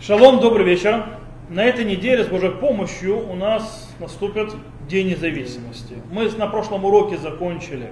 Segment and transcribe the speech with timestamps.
[0.00, 1.04] Шалом, добрый вечер.
[1.50, 4.50] На этой неделе с Божьей помощью у нас наступит
[4.88, 5.92] День независимости.
[6.10, 7.90] Мы на прошлом уроке закончили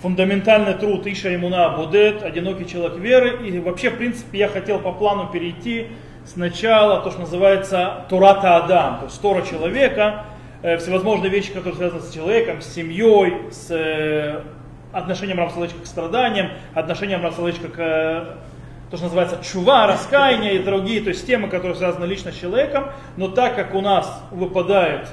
[0.00, 3.44] фундаментальный труд Иша Имуна Будет, одинокий человек веры.
[3.44, 5.88] И вообще, в принципе, я хотел по плану перейти
[6.24, 10.26] сначала то, что называется Турата Адам, то есть Тора человека,
[10.62, 14.42] э, всевозможные вещи, которые связаны с человеком, с семьей, с э,
[14.92, 18.26] отношением Рамсалычка к страданиям, отношением Рамсалычка к э,
[18.90, 22.86] то, что называется чува, раскаяние и другие, то есть темы, которые связаны лично с человеком,
[23.16, 25.08] но так как у нас выпадает,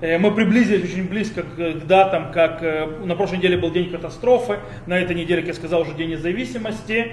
[0.00, 3.90] э, мы приблизились очень близко к, к датам, как э, на прошлой неделе был день
[3.90, 7.12] катастрофы, на этой неделе, как я сказал, уже день независимости,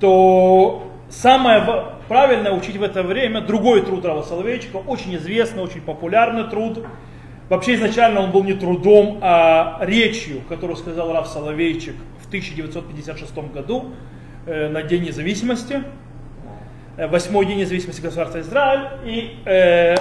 [0.00, 1.64] то самое
[2.08, 6.84] правильное учить в это время другой труд Рава Соловейчика, очень известный, очень популярный труд.
[7.48, 13.92] Вообще изначально он был не трудом, а речью, которую сказал Рав Соловейчик в 1956 году
[14.46, 15.82] на День независимости,
[16.96, 19.94] э, восьмой день независимости государства Израиль, и э,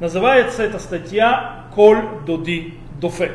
[0.00, 3.32] называется эта статья «Коль доди дофек».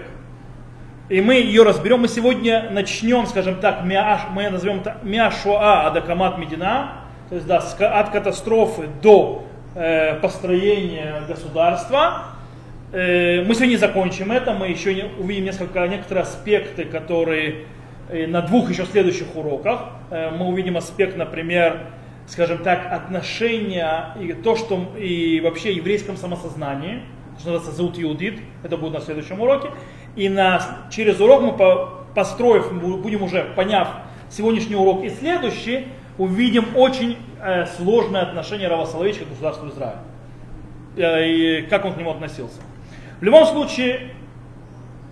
[1.10, 2.02] И мы ее разберем.
[2.02, 8.84] Мы сегодня начнем, скажем так, мы назовем Миашуа Адакамат Медина, то есть да, от катастрофы
[9.02, 12.26] до э, построения государства.
[12.92, 17.66] Э, мы сегодня закончим это, мы еще не, увидим несколько, некоторые аспекты, которые
[18.10, 19.82] на двух еще следующих уроках.
[20.10, 21.88] Э, мы увидим аспект, например,
[22.28, 27.04] скажем так, отношения и то, что и вообще еврейском самосознании,
[27.40, 29.70] что называется заут иудит, это будет на следующем уроке.
[30.16, 30.60] И на,
[30.92, 33.90] через урок мы, построив, будем уже поняв
[34.30, 35.88] сегодняшний урок и следующий,
[36.18, 40.00] увидим очень э, сложное отношение Рава Соловейчика к государству Израиля.
[40.98, 42.60] Э, и как он к нему относился.
[43.20, 44.12] В любом случае,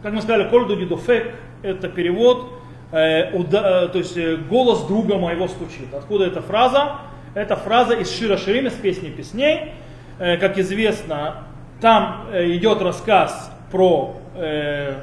[0.04, 2.57] как мы сказали, Кольду Дидофек, это перевод
[2.92, 5.94] Э, уда, э, то есть э, голос друга моего стучит.
[5.94, 7.00] Откуда эта фраза?
[7.34, 9.74] Это фраза из Шира Ширим, из песни песней.
[10.18, 11.44] Как известно,
[11.80, 14.96] там идет рассказ про э,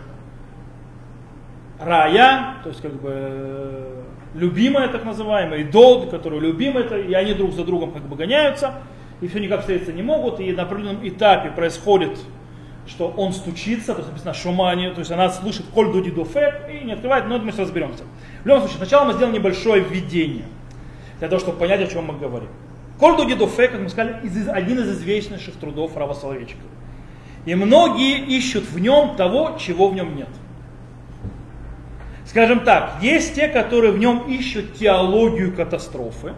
[1.79, 4.03] рая, то есть как бы
[4.35, 8.17] любимая так называемая, и дод, который любимый, это, и они друг за другом как бы
[8.17, 8.75] гоняются,
[9.21, 12.19] и все никак встретиться не могут, и на определенном этапе происходит
[12.87, 16.85] что он стучится, то есть написано шумани, то есть она слышит коль дуди дофе и
[16.85, 18.05] не открывает, но это мы сейчас разберемся.
[18.43, 20.45] В любом случае, сначала мы сделаем небольшое введение,
[21.19, 22.49] для того, чтобы понять, о чем мы говорим.
[22.99, 26.61] Коль дуди дофе, как мы сказали, один из известнейших трудов Рава Соловейчика.
[27.47, 30.29] И многие ищут в нем того, чего в нем нет.
[32.27, 36.33] Скажем так, есть те, которые в нем ищут теологию катастрофы,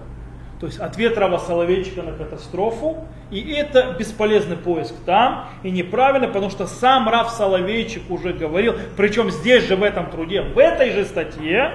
[0.61, 3.05] то есть ответ Рава Соловейчика на катастрофу.
[3.31, 9.31] И это бесполезный поиск там и неправильно, потому что сам Рав Соловейчик уже говорил, причем
[9.31, 11.73] здесь же в этом труде, в этой же статье,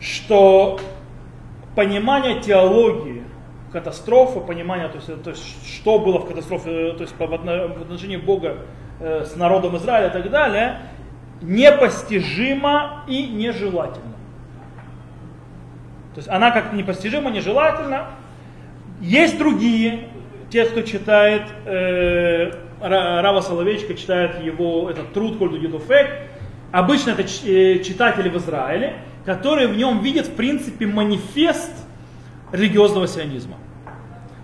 [0.00, 0.80] что
[1.76, 3.22] понимание теологии
[3.72, 8.58] катастрофы, понимание, то есть, то есть что было в катастрофе, то есть в отношении Бога
[9.00, 10.80] э, с народом Израиля и так далее,
[11.40, 14.11] непостижимо и нежелательно.
[16.14, 18.06] То есть она как непостижима, нежелательна.
[19.00, 20.08] Есть другие,
[20.50, 26.10] те, кто читает э, Рава Соловейчика, читает его этот труд Кольду Юдуфек,
[26.70, 31.72] обычно это э, читатели в Израиле, которые в нем видят, в принципе, манифест
[32.52, 33.56] религиозного сионизма.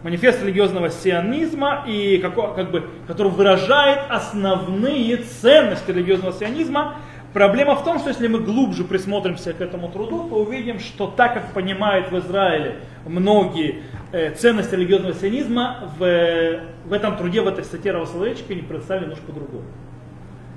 [0.03, 6.97] Манифест религиозного сионизма, и как, как бы, который выражает основные ценности религиозного сионизма,
[7.33, 11.35] Проблема в том, что если мы глубже присмотримся к этому труду, то увидим, что так
[11.35, 17.65] как понимают в Израиле многие э, ценности религиозного сионизма, в, в этом труде, в этой
[17.65, 19.65] статье Равословечка не представлены немножко по-другому.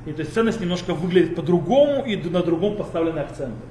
[0.06, 3.62] И то есть ценность немножко выглядит по-другому и на другом поставлены акценты.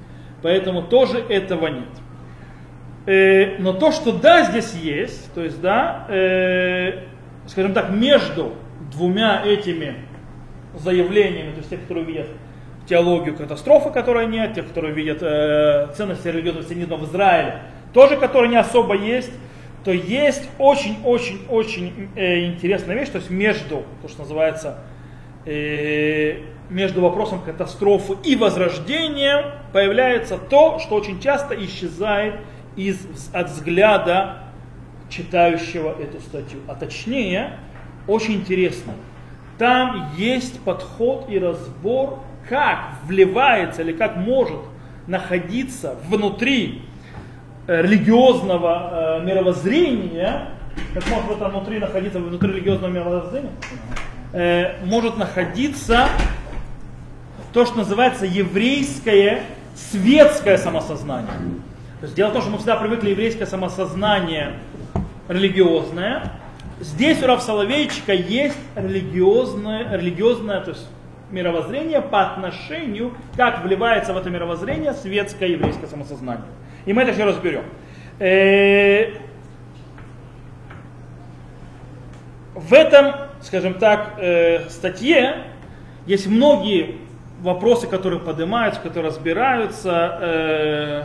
[0.43, 1.89] Поэтому тоже этого нет.
[3.07, 7.05] Э, но то, что да, здесь есть, то есть да, э,
[7.47, 8.53] скажем так, между
[8.93, 9.95] двумя этими
[10.75, 12.27] заявлениями, то есть те, которые видят
[12.91, 17.63] теологию катастрофы, которой нет, тех, которые видят э, ценности религиозного сионизма в Израиле,
[17.93, 19.31] тоже которые не особо есть,
[19.85, 24.79] то есть очень-очень-очень э, интересная вещь, то есть между, то, что называется,
[25.47, 26.39] э,
[26.69, 32.41] между вопросом катастрофы и возрождения появляется то, что очень часто исчезает
[32.75, 32.99] из,
[33.33, 34.39] от взгляда
[35.09, 36.59] читающего эту статью.
[36.67, 37.57] А точнее,
[38.09, 38.95] очень интересно,
[39.59, 42.19] там есть подход и разбор
[42.51, 44.59] как вливается или как может
[45.07, 46.83] находиться внутри
[47.69, 50.49] э, религиозного э, мировоззрения,
[50.93, 53.53] как может это внутри находиться, внутри религиозного мировоззрения,
[54.33, 56.09] э, может находиться
[57.53, 59.45] то, что называется еврейское
[59.77, 61.31] светское самосознание.
[62.01, 64.55] То есть дело в том, что мы всегда привыкли еврейское самосознание
[65.29, 66.33] религиозное.
[66.81, 70.89] Здесь у Рав Соловейчика есть религиозное, религиозное то есть
[71.31, 76.47] мировоззрение по отношению, как вливается в это мировоззрение светское еврейское самосознание.
[76.87, 77.65] И мы это все разберем.
[78.19, 79.13] Э,
[82.55, 85.45] в этом, скажем так, э, статье
[86.07, 86.99] есть многие
[87.41, 91.03] вопросы, которые поднимаются, которые разбираются э,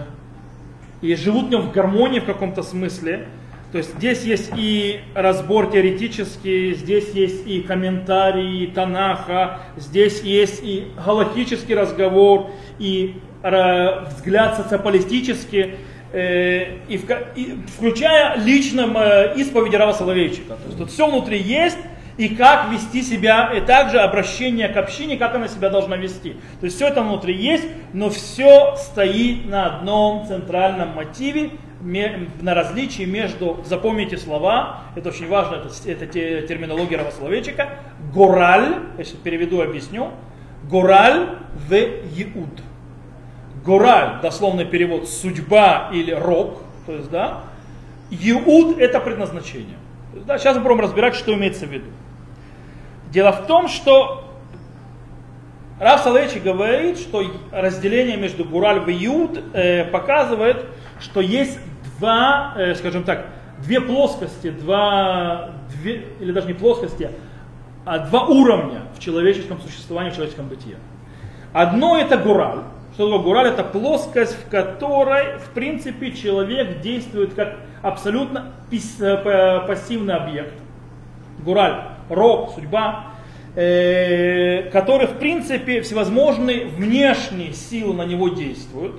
[1.01, 3.27] и живут в нем в гармонии в каком-то смысле.
[3.71, 10.87] То есть здесь есть и разбор теоретический, здесь есть и комментарии Танаха, здесь есть и
[11.03, 15.75] галактический разговор, и взгляд социополитический,
[16.13, 16.99] э, и,
[17.35, 20.55] и, включая лично э, исповедь Рава Соловейчика.
[20.55, 21.77] То есть тут все внутри есть,
[22.17, 26.35] и как вести себя, и также обращение к общине, как она себя должна вести.
[26.59, 33.03] То есть все это внутри есть, но все стоит на одном центральном мотиве, на различии
[33.03, 37.69] между, запомните слова, это очень важно, это, это терминология равословечика,
[38.13, 40.11] гораль, если переведу, объясню,
[40.63, 41.37] гораль
[41.67, 42.61] в еуд.
[43.63, 47.41] Гораль, дословный перевод, судьба или рок, то есть, да,
[48.09, 49.77] еуд это предназначение.
[50.25, 51.89] Да, сейчас мы будем разбирать, что имеется в виду.
[53.11, 54.25] Дело в том, что
[55.79, 60.65] Рав Салевич говорит, что разделение между Гураль и Юд э, показывает,
[60.99, 61.59] что есть
[61.97, 63.27] два, э, скажем так,
[63.59, 67.09] две плоскости, два, две, или даже не плоскости,
[67.85, 70.75] а два уровня в человеческом существовании, в человеческом бытии.
[71.53, 72.59] Одно это Гураль.
[72.93, 73.47] Что такое Гураль?
[73.47, 80.53] Это плоскость, в которой, в принципе, человек действует как абсолютно э, пассивный объект.
[81.43, 83.05] Гураль рок, судьба,
[83.55, 88.95] э, который, в принципе, всевозможные внешние силы на него действуют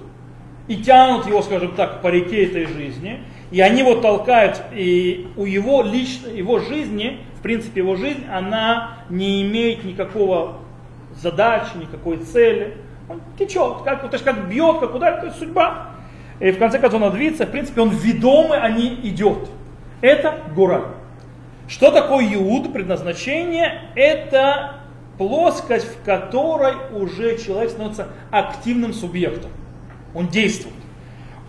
[0.68, 3.20] и тянут его, скажем так, по реке этой жизни,
[3.50, 8.98] и они его толкают, и у его, лично, его жизни, в принципе, его жизнь, она
[9.08, 10.58] не имеет никакого
[11.14, 12.76] задачи, никакой цели.
[13.08, 15.90] Он течет, как, то есть как бьет, как ударит, то есть судьба.
[16.40, 19.48] И в конце концов он движется, в принципе, он ведомый, а не идет.
[20.00, 20.86] Это гора.
[21.68, 22.72] Что такое Иуд?
[22.72, 24.80] Предназначение– это
[25.18, 29.50] плоскость, в которой уже человек становится активным субъектом.
[30.16, 30.74] Он действует.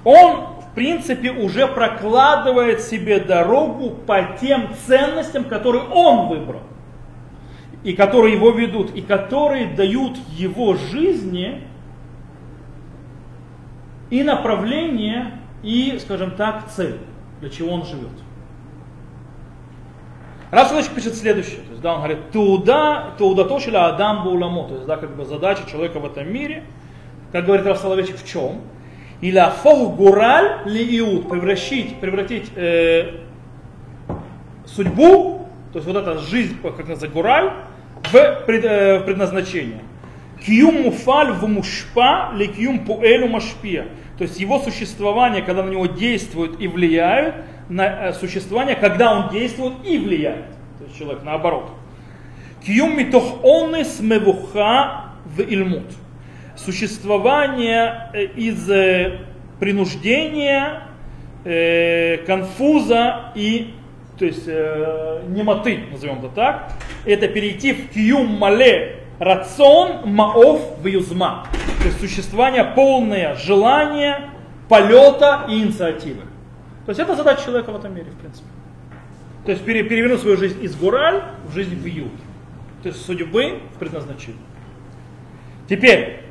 [0.03, 6.63] Он, в принципе, уже прокладывает себе дорогу по тем ценностям, которые он выбрал.
[7.83, 11.65] И которые его ведут, и которые дают его жизни
[14.09, 16.97] и направление, и, скажем так, цель,
[17.39, 18.11] для чего он живет.
[20.51, 24.87] Расулович пишет следующее, то есть, да, он говорит, туда, туда тошила Адам бауламо, то есть,
[24.87, 26.63] да, как бы задача человека в этом мире,
[27.31, 28.61] как говорит Рав в чем?
[29.21, 33.15] Или афоху гураль ли иуд, превратить, превратить э,
[34.65, 37.51] судьбу, то есть вот эта жизнь, как называется, гураль,
[38.11, 39.81] в пред, э, предназначение.
[40.45, 43.87] Киюм муфаль в мушпа ли киюм пуэлю машпия.
[44.17, 47.35] То есть его существование, когда на него действуют и влияют,
[47.69, 50.45] на э, существование, когда он действует и влияет.
[50.77, 51.71] То есть человек наоборот.
[52.65, 55.85] Кьюм митох онес мевуха в ильмут.
[56.57, 59.19] Существование э, из э,
[59.59, 60.83] принуждения,
[62.25, 63.73] конфуза и
[64.17, 66.71] то есть э, немоты, назовем это так,
[67.05, 71.47] это перейти в кьюм мале рацион маов в юзма.
[71.81, 74.31] То есть существование полное желания,
[74.67, 76.21] полета и инициативы.
[76.85, 78.47] То есть это задача человека в этом мире, в принципе.
[79.45, 82.11] То есть перевернуть свою жизнь из Гураль в жизнь в Юг.
[82.81, 84.39] То есть судьбы в предназначении.
[85.69, 86.26] Теперь, э,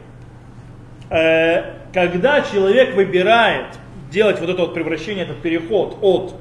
[1.08, 3.66] когда человек выбирает
[4.10, 6.34] делать вот это вот превращение, этот переход от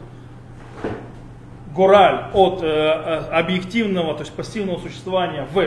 [1.74, 5.62] Гураль, от э, э объективного, то есть пассивного существования в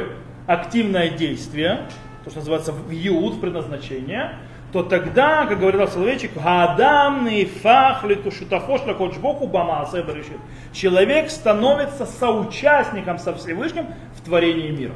[0.46, 1.80] активное действие,
[2.24, 4.36] то, что называется в Юд, предназначение,
[4.72, 10.38] то тогда, как говорил Соловейчик, гадам нейфах летушутафош лакочбоку бамаасе решит.
[10.72, 14.94] Человек становится соучастником со Всевышним в творении мира.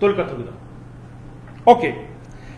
[0.00, 0.50] Только тогда.
[1.64, 1.94] Окей.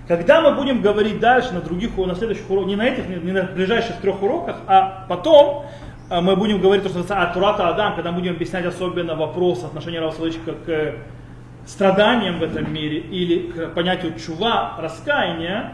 [0.08, 3.42] Когда мы будем говорить дальше на других, на следующих уроках, не на этих, не на
[3.42, 5.66] ближайших трех уроках, а потом
[6.08, 9.98] а, мы будем говорить то, что называется Атурата Адам, когда будем объяснять особенно вопрос отношения
[9.98, 10.94] Равсловичка к
[11.66, 15.72] страданиям в этом мире или к понятию чува, раскаяния,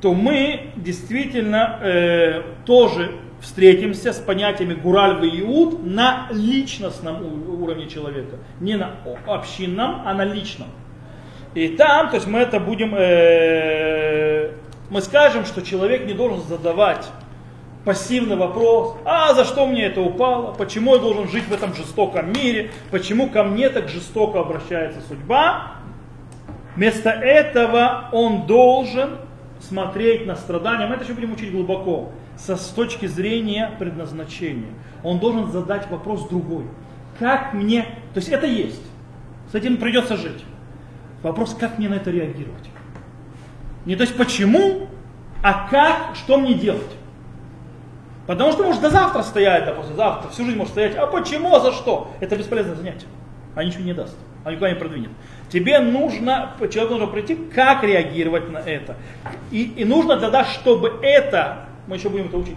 [0.00, 3.10] то мы действительно э, тоже
[3.40, 8.36] встретимся с понятиями Гураль и Иуд на личностном уровне человека.
[8.60, 8.92] Не на
[9.26, 10.68] общинном, а на личном.
[11.54, 14.52] И там, то есть мы это будем, э,
[14.90, 17.10] мы скажем, что человек не должен задавать
[17.84, 22.32] пассивный вопрос, а за что мне это упало, почему я должен жить в этом жестоком
[22.32, 25.74] мире, почему ко мне так жестоко обращается судьба.
[26.76, 29.18] Вместо этого он должен
[29.60, 34.70] смотреть на страдания, мы это еще будем учить глубоко, со, с точки зрения предназначения.
[35.02, 36.64] Он должен задать вопрос другой.
[37.18, 37.82] Как мне,
[38.14, 38.82] то есть это есть,
[39.50, 40.44] с этим придется жить.
[41.22, 42.68] Вопрос, как мне на это реагировать.
[43.84, 44.88] Не то есть почему,
[45.42, 46.90] а как, что мне делать.
[48.26, 50.94] Потому что может до завтра стоять, да послезавтра, всю жизнь может стоять.
[50.96, 52.12] А почему, а за что?
[52.20, 53.06] Это бесполезное занятие.
[53.54, 55.10] А ничего не даст, а никуда не продвинет.
[55.50, 58.96] Тебе нужно, человеку нужно пройти, как реагировать на это.
[59.50, 62.56] И, и нужно тогда, чтобы это, мы еще будем это учить,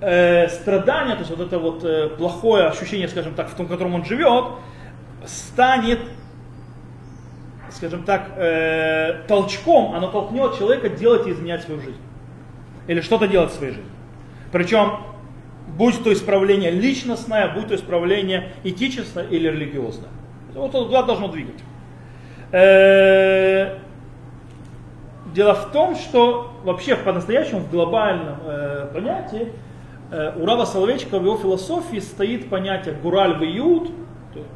[0.00, 3.68] э, страдание, то есть вот это вот э, плохое ощущение, скажем так, в том, в
[3.68, 4.44] котором он живет,
[5.26, 6.00] станет,
[7.74, 12.00] скажем так, э, толчком, оно толкнет человека делать и изменять свою жизнь.
[12.86, 13.90] Или что-то делать в своей жизни.
[14.52, 14.98] Причем,
[15.76, 20.10] будь то исправление личностное, будь то исправление этическое или религиозное.
[20.54, 21.60] Вот туда должно двигать.
[22.52, 23.78] Э,
[25.34, 29.52] дело в том, что вообще по-настоящему в глобальном э, понятии
[30.12, 33.90] э, у Рава Соловейчика в его философии стоит понятие гураль виют,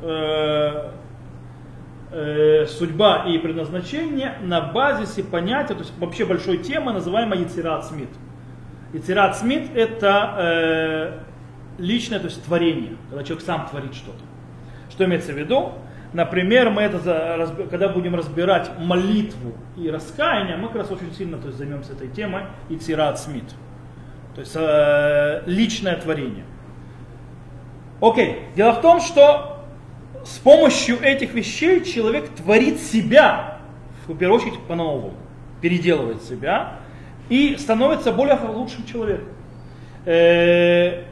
[0.03, 0.91] э,
[2.11, 8.11] э, судьба и предназначение на базисе понятия, то есть вообще большой темы, называемой Яцерат Смит.
[8.93, 11.19] Яцерат Смит это э,
[11.79, 14.21] личное, то есть творение, когда человек сам творит что-то.
[14.91, 15.73] Что имеется в виду?
[16.13, 21.49] Например, мы это, когда будем разбирать молитву и раскаяние, мы как раз очень сильно то
[21.49, 23.45] есть, займемся этой темой и Цират Смит.
[24.35, 26.45] То есть э, личное творение.
[28.01, 29.58] Окей, дело в том, что
[30.29, 33.61] с помощью этих вещей человек творит себя,
[34.07, 35.15] в первую очередь по-новому,
[35.63, 36.81] переделывает себя
[37.31, 39.29] и становится более лучшим человеком.
[40.05, 41.05] Э,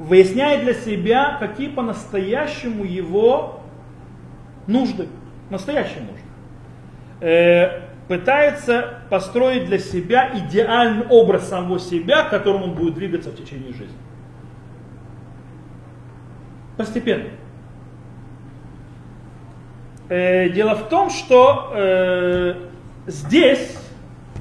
[0.00, 3.60] выясняет для себя, какие по-настоящему его
[4.66, 5.06] нужды,
[5.48, 6.20] настоящие нужды.
[7.20, 13.36] Э, пытается построить для себя идеальный образ самого себя, к которому он будет двигаться в
[13.36, 13.96] течение жизни.
[16.76, 17.30] Постепенно.
[20.08, 22.54] Э, дело в том, что э,
[23.06, 23.76] здесь,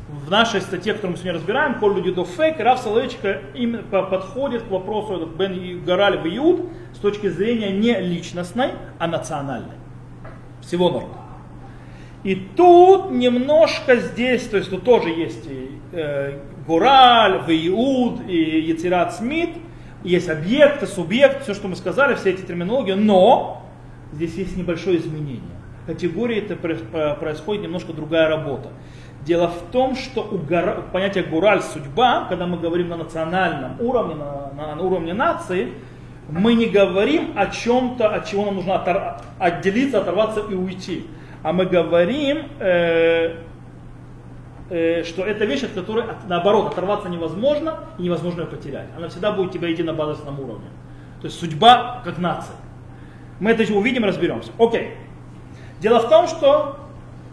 [0.07, 4.63] в нашей статье, которую мы сегодня разбираем, Коль люди до фейк, Раф Соловейчика именно подходит
[4.63, 9.75] к вопросу Бен Гараль Иуд с точки зрения не личностной, а национальной
[10.61, 11.13] всего народа.
[12.23, 19.15] И тут немножко здесь, то есть тут тоже есть и э, Гураль, Виуд и Яцерат
[19.15, 19.51] Смит,
[20.03, 23.63] есть объекты, субъект, все, что мы сказали, все эти терминологии, но
[24.11, 25.54] здесь есть небольшое изменение.
[25.85, 26.55] Категории это
[27.15, 28.69] происходит немножко другая работа.
[29.25, 34.15] Дело в том, что у гора, понятие гураль судьба, когда мы говорим на национальном уровне,
[34.15, 35.73] на, на, на уровне нации,
[36.29, 41.07] мы не говорим о чем-то, от чего нам нужно отор- отделиться, оторваться и уйти.
[41.43, 43.37] А мы говорим, э,
[44.69, 48.87] э, что это вещь, от которой, от, наоборот, оторваться невозможно и невозможно ее потерять.
[48.97, 50.69] Она всегда будет тебя идти на базовом уровне.
[51.21, 52.55] То есть судьба как нация.
[53.39, 54.51] Мы это еще увидим, разберемся.
[54.57, 54.93] Окей.
[55.85, 56.79] Дело в том, что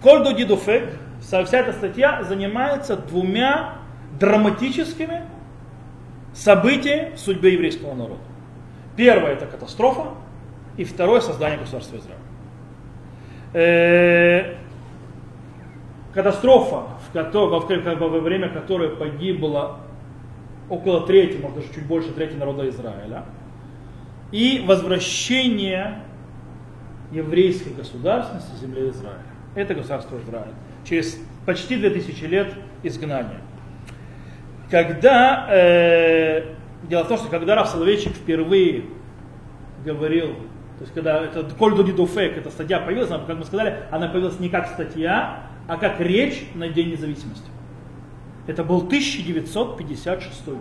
[0.03, 0.85] Кольдо Дидуфек,
[1.23, 3.79] вся эта статья занимается двумя
[4.21, 5.23] драматическими
[6.35, 8.21] событиями в судьбе еврейского народа.
[8.95, 10.09] Первое это катастрофа,
[10.77, 12.19] и второе создание государства Израиль.
[13.55, 14.57] Э,
[16.13, 19.79] катастрофа, в которой, во время которой погибло
[20.69, 23.25] около трети, может даже чуть больше трети народа Израиля,
[24.31, 26.03] и возвращение
[27.13, 29.23] еврейской государственности земли Израиля.
[29.55, 30.53] Это государство Израиля.
[30.85, 33.41] Через почти 2000 лет изгнания.
[34.71, 36.55] Когда э,
[36.89, 38.85] Дело в том, что когда Раф Соловейчик впервые
[39.85, 40.35] говорил,
[40.79, 44.09] то есть когда это Коль Дуди Фейк, эта статья появилась, она, как мы сказали, она
[44.09, 47.47] появилась не как статья, а как речь на День независимости.
[48.49, 50.57] Это был 1956 год.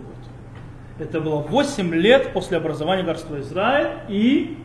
[1.00, 4.58] Это было 8 лет после образования государства Израиль и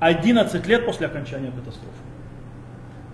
[0.00, 1.96] 11 лет после окончания катастрофы.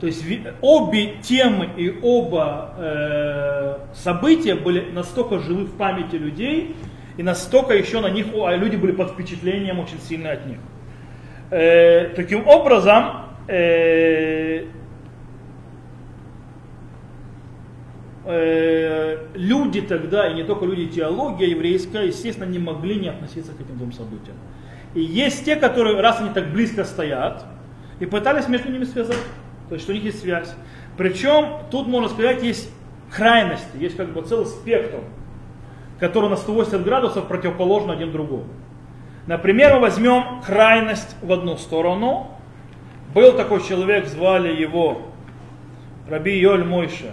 [0.00, 0.24] То есть
[0.60, 6.74] обе темы и оба э, события были настолько живы в памяти людей,
[7.16, 10.58] и настолько еще на них, а люди были под впечатлением очень сильно от них.
[11.50, 14.64] Э, таким образом, э,
[18.24, 23.60] э, люди тогда, и не только люди теология еврейская, естественно, не могли не относиться к
[23.60, 24.36] этим двум событиям.
[24.94, 27.44] И есть те, которые, раз они так близко стоят,
[28.00, 29.18] и пытались между ними связать,
[29.68, 30.52] то есть что у них есть связь.
[30.96, 32.70] Причем тут, можно сказать, есть
[33.10, 35.00] крайности, есть как бы целый спектр
[36.02, 38.46] которые на 180 градусов противоположны один другому.
[39.28, 42.26] Например, мы возьмем крайность в одну сторону.
[43.14, 45.02] Был такой человек, звали его
[46.08, 47.12] Раби Йоль Мойше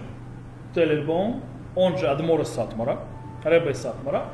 [0.73, 1.41] Телельбон,
[1.75, 3.01] он же Адмор из Сатмара,
[3.43, 4.25] Ребе Сатмара,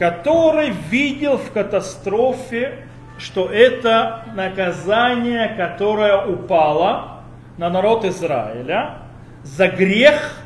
[0.00, 2.86] который видел в катастрофе,
[3.18, 7.18] что это наказание, которое упало
[7.58, 9.00] на народ Израиля
[9.42, 10.38] за грех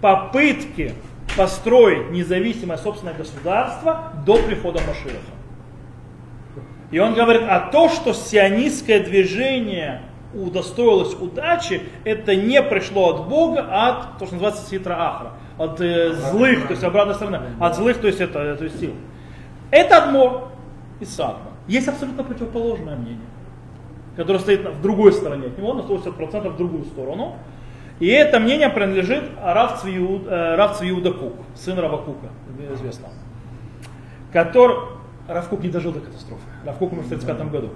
[0.00, 0.94] попытки
[1.36, 5.18] построить независимое собственное государство до прихода Машиаха.
[6.90, 10.00] И он говорит, а то, что сионистское движение
[10.32, 15.80] удостоилось удачи, это не пришло от Бога, а от, то, что называется ситра ахра, от
[15.80, 18.94] э, злых, то есть обратной стороны, от злых, то есть это, то есть сил.
[19.70, 20.52] Это одно
[21.00, 21.50] из садма.
[21.66, 23.26] Есть абсолютно противоположное мнение,
[24.16, 27.36] которое стоит в другой стороне от него, на 180% в другую сторону.
[28.00, 32.28] И это мнение принадлежит Рав э, Цвиуда Кук, сын Рава Кука,
[32.74, 33.12] известного.
[34.32, 34.76] Который,
[35.26, 36.44] Рав Кук не дожил до катастрофы.
[36.64, 37.70] Рав Кук умер в 1935 году.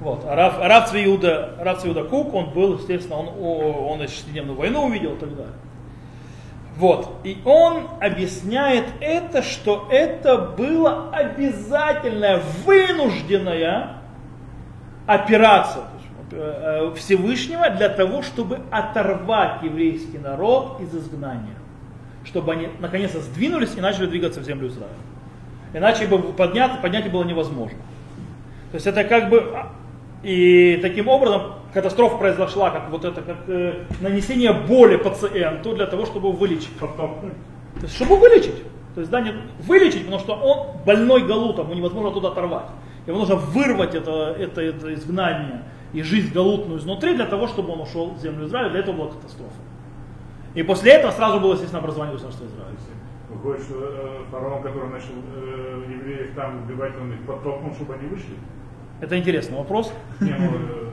[0.00, 0.24] Вот.
[0.26, 4.84] А Рав, Рав, Цвиуда, Рав Цвиуда Кук, он был, естественно, он, он и шестидневную войну
[4.84, 5.54] увидел и так далее.
[6.78, 7.10] Вот.
[7.24, 13.96] И он объясняет это, что это было обязательная, вынужденная
[15.04, 15.82] операция
[16.30, 21.56] э, Всевышнего для того, чтобы оторвать еврейский народ из изгнания.
[22.24, 24.94] Чтобы они наконец-то сдвинулись и начали двигаться в землю Израиля.
[25.74, 27.78] Иначе бы поднять, поднять было невозможно.
[28.70, 29.52] То есть это как бы
[30.22, 36.06] и таким образом катастрофа произошла, как вот это, как э, нанесение боли пациенту для того,
[36.06, 36.76] чтобы его вылечить.
[36.78, 38.62] То есть, чтобы вылечить.
[38.94, 42.66] То есть, да, не вылечить, потому что он больной галутом, ему невозможно туда оторвать.
[43.06, 47.80] Ему нужно вырвать это, это, это изгнание и жизнь галутную изнутри для того, чтобы он
[47.82, 48.70] ушел в землю Израиля.
[48.70, 49.54] Для этого была катастрофа.
[50.54, 52.76] И после этого сразу было, естественно, образование государства Израиля.
[53.30, 58.08] Выходит, что э, фараон, который начал э, евреев там убивать, он их подтолкнул, чтобы они
[58.08, 58.34] вышли?
[59.00, 59.92] Это интересный вопрос.
[60.20, 60.50] Не, ну,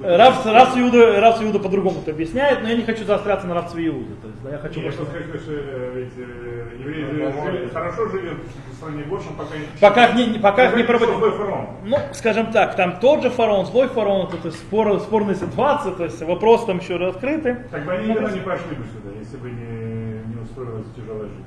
[0.00, 4.14] Рав Иуда, Рав Иуда по-другому это объясняет, но я не хочу заостряться на Рав Иуде.
[4.20, 5.12] То есть, да, я хочу Нет, просто...
[5.14, 8.36] сказать, что э, ведь э, евреи жили- хорошо жили
[8.70, 9.66] в стране больше, пока не...
[9.80, 11.16] Пока не, пока не проводили.
[11.16, 11.66] злой фараон.
[11.84, 15.92] Ну, скажем так, там тот же фараон, злой фараон, это то есть спор, спорная ситуация,
[15.92, 17.56] то есть вопрос там еще открытый.
[17.70, 21.44] Так бы они никогда не пошли бы сюда, если бы не, не устроилась тяжелая жизнь.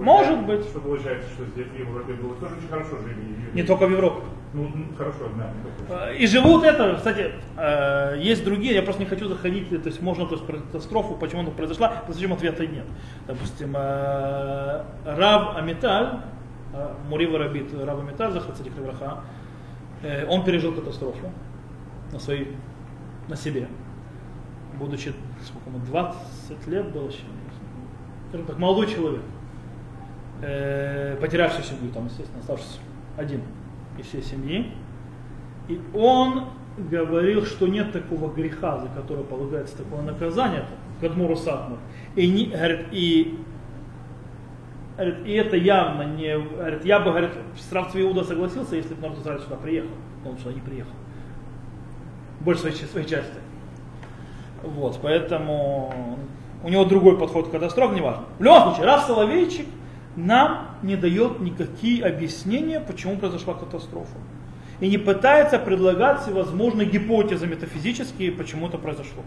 [0.00, 0.64] Может быть.
[0.64, 3.20] Что получается, что здесь в Европе было тоже очень хорошо жили.
[3.20, 3.50] евреи.
[3.54, 4.22] Не только в Европе.
[4.52, 5.52] Ну, хорошо, да.
[6.10, 10.02] Э, И живут это, кстати, э, есть другие, я просто не хочу заходить, то есть
[10.02, 12.84] можно то есть, про катастрофу, почему она произошла, зачем ответа нет.
[13.28, 16.20] Допустим, э, Рав Амиталь,
[17.08, 19.22] Мурива Рабит, Рав Амиталь, Захар Цадик Левраха,
[20.02, 21.30] э, он пережил катастрофу
[22.12, 22.56] на своей,
[23.28, 23.68] на себе.
[24.78, 25.12] Будучи,
[25.44, 27.10] сколько ему, 20 лет было
[28.32, 29.22] так, молодой человек,
[30.42, 32.78] э, потерявший семью, там, естественно, оставшийся
[33.16, 33.42] один
[33.98, 34.72] из всей семьи.
[35.68, 40.64] И он говорил, что нет такого греха, за который полагается такое наказание,
[41.00, 41.78] Кадмуру Сатмар.
[42.16, 43.38] И, не, говорит, и,
[44.96, 46.38] говорит, и это явно не...
[46.38, 47.30] Говорит, я бы, говорит,
[47.70, 49.90] Срав Иуда согласился, если бы народ Израиля сюда приехал.
[50.24, 50.92] Он сюда не приехал.
[52.40, 53.38] Больше своей, своей части.
[54.62, 56.18] Вот, поэтому
[56.62, 58.24] у него другой подход к катастрофе, не важно.
[58.38, 59.66] В любом случае, Раф Соловейчик
[60.26, 64.16] нам не дает никакие объяснения, почему произошла катастрофа.
[64.80, 69.22] И не пытается предлагать всевозможные гипотезы метафизические, почему это произошло.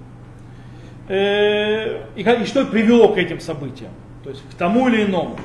[1.08, 3.92] Э, И, и что привело к этим событиям,
[4.24, 5.36] то есть к тому или иному.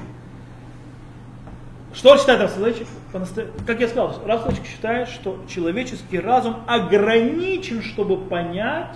[1.92, 2.86] Что считает Раф Соловейчик?
[3.12, 8.94] По-насто- Как я сказал, Раф Соловейчик считает, что человеческий разум ограничен, чтобы понять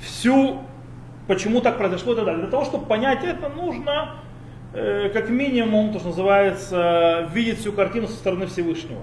[0.00, 0.58] всю,
[1.28, 2.42] почему так произошло и так далее.
[2.42, 4.14] Для того, чтобы понять это, нужно
[4.72, 9.02] э, как минимум, то, что называется, видеть всю картину со стороны Всевышнего.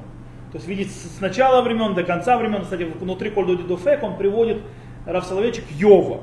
[0.51, 4.59] То есть видеть с начала времен до конца времен, кстати, внутри Кольдо Дидуфек он приводит
[5.05, 6.21] Рав Соловейчик Йова.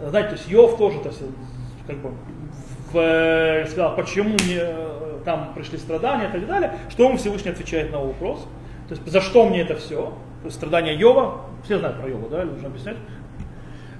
[0.00, 1.22] Знаете, то есть Йов тоже, то есть,
[1.86, 2.10] как бы,
[2.92, 7.50] в, э, сказал, почему мне э, там пришли страдания и так далее, что ему Всевышний
[7.50, 8.46] отвечает на вопрос.
[8.88, 10.12] То есть за что мне это все?
[10.42, 12.96] То есть страдания Йова, все знают про Йова, да, нужно объяснять?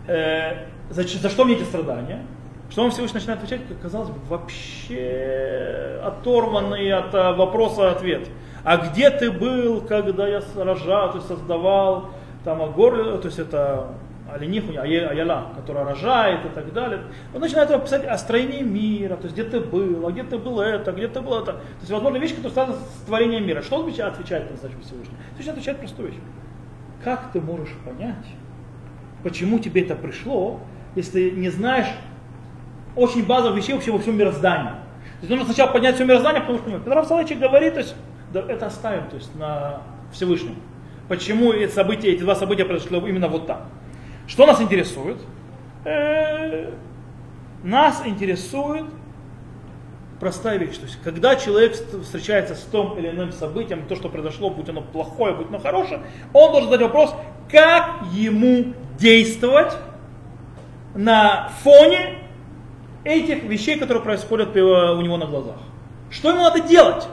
[0.07, 2.21] Э, за, за что мне эти страдания?
[2.73, 8.27] Что он Всевышний начинает отвечать, как казалось бы, вообще оторванный от а, вопроса ответ.
[8.65, 12.09] А где ты был, когда я рожал, то есть создавал
[12.45, 13.89] там Агор, то есть это
[14.33, 17.03] олениху, Ае- Аяла, которая рожает и так далее.
[17.35, 20.59] Он начинает писать о строении мира, то есть где ты был, а где ты был
[20.59, 21.53] это, где ты был это.
[21.53, 23.61] То есть, возможно, вещи, которые связаны с творением мира.
[23.61, 25.19] Что он отвечает, на задачу Всевышнего?
[25.35, 26.21] Всевышний отвечает простую вещь.
[27.05, 28.25] Как ты можешь понять,
[29.23, 30.59] почему тебе это пришло,
[30.95, 31.89] если не знаешь
[32.97, 34.73] очень базовых вещей вообще во всем мироздании.
[35.21, 36.87] есть нужно сначала поднять все мироздание, потому что понимать.
[36.87, 37.95] Рав Соловейчик говорит, то есть,
[38.33, 40.57] да, это оставим то есть, на Всевышнем.
[41.09, 43.67] Почему эти события, эти два события произошли именно вот так.
[44.27, 45.19] Что нас интересует?
[45.85, 46.71] Э,
[47.63, 48.87] нас интересует
[50.21, 50.77] простая вещь.
[50.77, 54.81] То есть, когда человек встречается с том или иным событием, то, что произошло, будь оно
[54.81, 56.03] плохое, будь оно хорошее,
[56.33, 57.15] он должен задать вопрос,
[57.51, 59.77] как ему действовать
[60.95, 62.22] на фоне
[63.05, 65.57] этих вещей, которые происходят у него на глазах.
[66.11, 67.09] Что ему надо делать?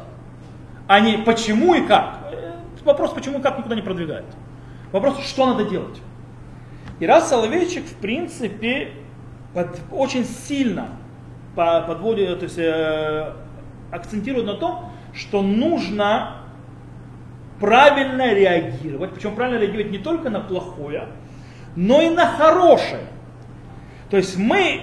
[0.87, 2.19] А не почему и как.
[2.31, 4.25] Э, вопрос, почему и как никуда не продвигает.
[4.91, 6.01] Вопрос, что надо делать.
[6.99, 8.91] И раз Соловейчик, в принципе,
[9.53, 10.89] под, очень сильно
[11.55, 13.33] подводит, то есть э,
[13.91, 16.37] акцентирует на том, что нужно
[17.59, 21.07] правильно реагировать, причем правильно реагировать не только на плохое,
[21.75, 23.07] но и на хорошее.
[24.09, 24.81] То есть мы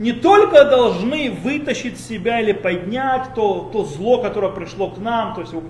[0.00, 5.42] не только должны вытащить себя или поднять то, то зло, которое пришло к нам, то
[5.42, 5.62] есть его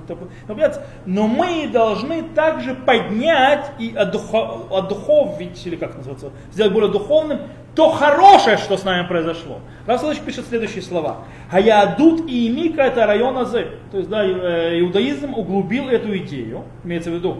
[1.05, 7.41] но мы должны также поднять и одуховить, или как называется, сделать более духовным,
[7.75, 9.59] то хорошее, что с нами произошло.
[9.87, 11.25] Равсалыч пишет следующие слова.
[11.51, 13.79] Хаядут и имика это район Азе.
[13.91, 17.39] То есть, да, э, иудаизм углубил эту идею, имеется в виду,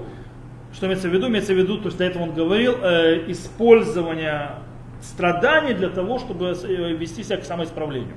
[0.73, 1.29] что имеется в виду?
[1.29, 4.57] Имеется в виду, то есть до этого он говорил, э, использование
[5.03, 8.17] страданий для того, чтобы э, вести себя к самоисправлению.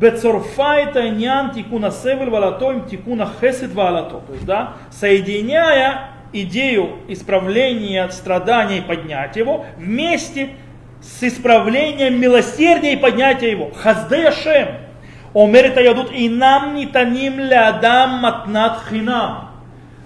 [0.00, 4.22] Бецорфайта нян тикуна севель валатоим тикуна хесед валато.
[4.26, 10.50] То есть, да, соединяя идею исправления страданий и поднятия его вместе
[11.02, 13.70] с исправлением милосердия и поднятия его.
[13.74, 14.68] Хаздея шем.
[15.34, 19.50] Омерит аядут и нам не таним лядам матнат хинам.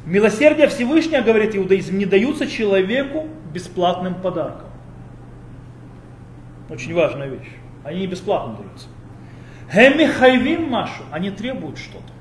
[0.05, 4.69] Милосердие Всевышнего, говорит иудаизм, не даются человеку бесплатным подарком.
[6.75, 7.53] Очень важная вещь.
[7.85, 8.89] Они не бесплатно даются.
[9.73, 11.05] Хеми хайвим машу.
[11.13, 12.13] Они требуют что-то.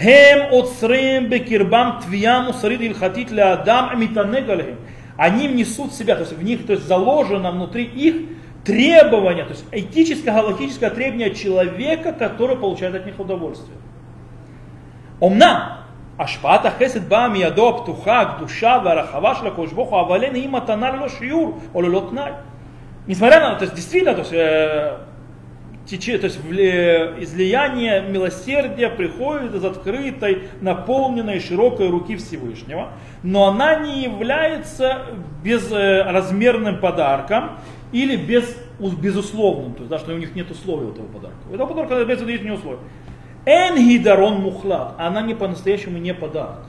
[0.00, 4.76] Хем отсрем бекирбам твияму сарид илхатит адам амитанегалхем.
[5.16, 8.28] Они несут себя, то есть в них то есть заложено внутри их
[8.64, 13.78] требования, то есть этическое, галактическое требование человека, который получает от них удовольствие.
[15.18, 15.86] Омна,
[16.18, 21.08] ашпата хесед ба миядо птуха душа варахава шла кошбоху авален има танар ло
[21.72, 22.34] ололотнай
[23.06, 24.98] несмотря на, то есть действительно, то есть, э,
[25.86, 32.92] тече, то есть излияние милосердия приходит из открытой, наполненной широкой руки Всевышнего,
[33.22, 35.06] но она не является
[35.42, 37.58] безразмерным подарком
[37.92, 41.38] или без, безусловным, то есть да, что у них нет условий этого подарка.
[41.50, 42.80] У этого подарка имеется в виду не условия.
[43.44, 46.64] Эн гидарон мухлад, она не по-настоящему не подарок.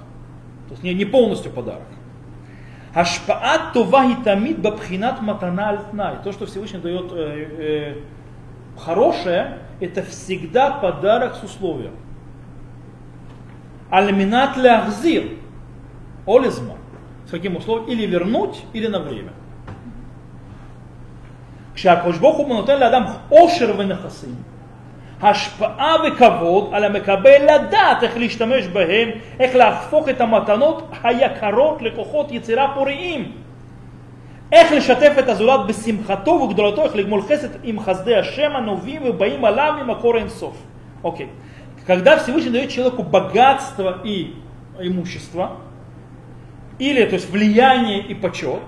[0.67, 1.88] То есть не, не полностью подарок.
[2.96, 7.94] Ашпаат това и тамид бабхинат матана аль То, что Всевышний дает э, э,
[8.78, 11.92] хорошее, это всегда подарок с условием.
[13.90, 15.38] Альминат ляхзир.
[16.26, 16.76] Олизма.
[17.26, 17.88] С каким условием?
[17.88, 19.32] Или вернуть, или на время.
[21.74, 24.35] כשהקדוש ברוך הוא נותן לאדם עושר ונכסים,
[25.22, 29.08] השפעה וכבוד על המקבל לדעת איך להשתמש בהם,
[29.40, 33.32] איך להפוך את המתנות היקרות לכוחות יצירה פוריים.
[34.52, 39.72] איך לשתף את הזולת בשמחתו וגדולתו, איך לגמול חסד עם חסדי השם הנובעים ובאים עליו
[39.85, 40.56] ממקור אינסוף.
[41.04, 41.28] Окей.
[41.87, 44.37] Когда Всевышний дает человеку богатство и
[44.78, 45.58] имущество,
[46.78, 48.62] или то есть влияние и почет,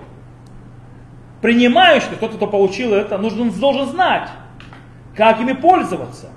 [1.41, 4.29] принимающий, кто-то, кто получил это, нужно, должен знать,
[5.15, 6.29] как ими пользоваться.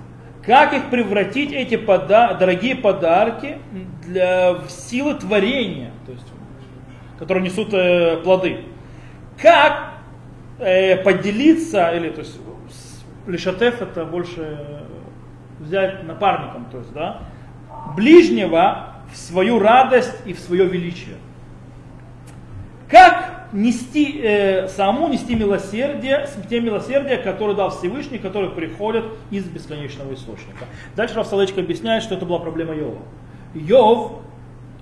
[0.46, 3.58] Как их превратить, эти пода- дорогие подарки,
[4.02, 6.26] для, в силы творения, то есть,
[7.18, 8.60] которые несут э, плоды?
[9.40, 9.92] Как
[10.58, 12.38] э, поделиться, или то есть
[13.26, 14.84] лишатеф это больше
[15.60, 17.22] взять напарником, то есть, да,
[17.96, 21.16] ближнего в свою радость и в свое величие.
[22.90, 30.12] Как нести, э, самому нести милосердие, те милосердия, которые дал Всевышний, которые приходят из бесконечного
[30.12, 30.66] источника.
[30.96, 32.98] Дальше Равсалычка объясняет, что это была проблема Йова.
[33.54, 34.12] Йов,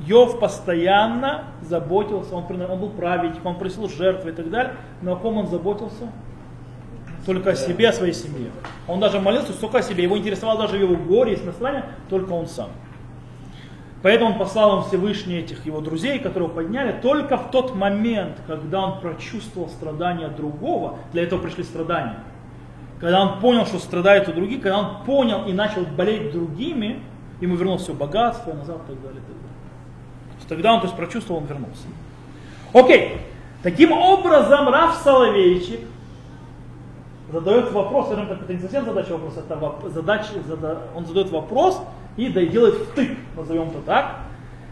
[0.06, 5.16] Йов постоянно заботился, он, он был праведник, он просил жертвы и так далее, но о
[5.16, 6.10] ком он заботился?
[7.26, 8.50] Только о себе, о своей семье.
[8.88, 12.48] Он даже молился только о себе, его интересовало даже его горе и страдания, только он
[12.48, 12.70] сам.
[14.02, 18.80] Поэтому он послал им Всевышний этих его друзей, которые подняли, только в тот момент, когда
[18.80, 22.18] он прочувствовал страдания другого, для этого пришли страдания.
[23.00, 27.00] Когда он понял, что страдают у других, когда он понял и начал болеть другими,
[27.40, 29.20] ему вернулось все богатство назад и так далее.
[29.20, 30.48] И так далее.
[30.48, 31.86] Тогда он то есть, прочувствовал, он вернулся.
[32.72, 33.18] Окей.
[33.62, 35.80] Таким образом, Раф Соловейчик
[37.30, 41.80] задает вопрос, это не совсем задача вопроса, это задача, зада- он задает вопрос
[42.16, 44.16] и делает втык, назовем это так,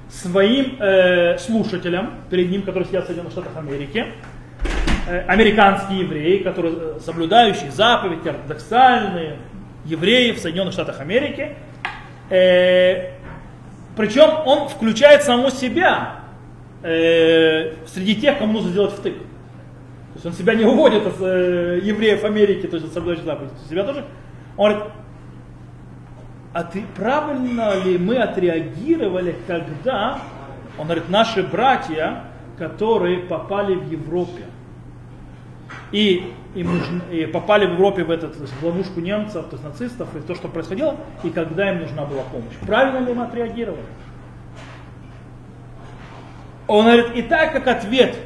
[0.09, 4.07] своим э, слушателям, перед ним, которые сидят в Соединенных Штатах Америки,
[5.09, 9.37] э, американские евреи, которые э, соблюдающие заповеди, ортодоксальные
[9.85, 11.55] евреи в Соединенных Штатах Америки.
[12.29, 13.13] Э,
[13.97, 16.21] причем он включает самого себя
[16.83, 19.15] э, среди тех, кому нужно сделать втык.
[19.15, 23.53] То есть он себя не уводит из э, евреев Америки, то есть соблюдающих заповеди.
[23.69, 24.05] Себя тоже.
[24.57, 24.93] Он говорит,
[26.53, 30.21] а ты правильно ли мы отреагировали, когда,
[30.79, 32.25] он говорит, наши братья,
[32.59, 34.45] которые попали в Европе,
[35.93, 40.15] и, им нужно, и попали в Европе в, этот, в ловушку немцев, то есть нацистов,
[40.17, 42.55] и то, что происходило, и когда им нужна была помощь.
[42.67, 43.85] Правильно ли мы отреагировали?
[46.67, 48.17] Он говорит, и так как ответ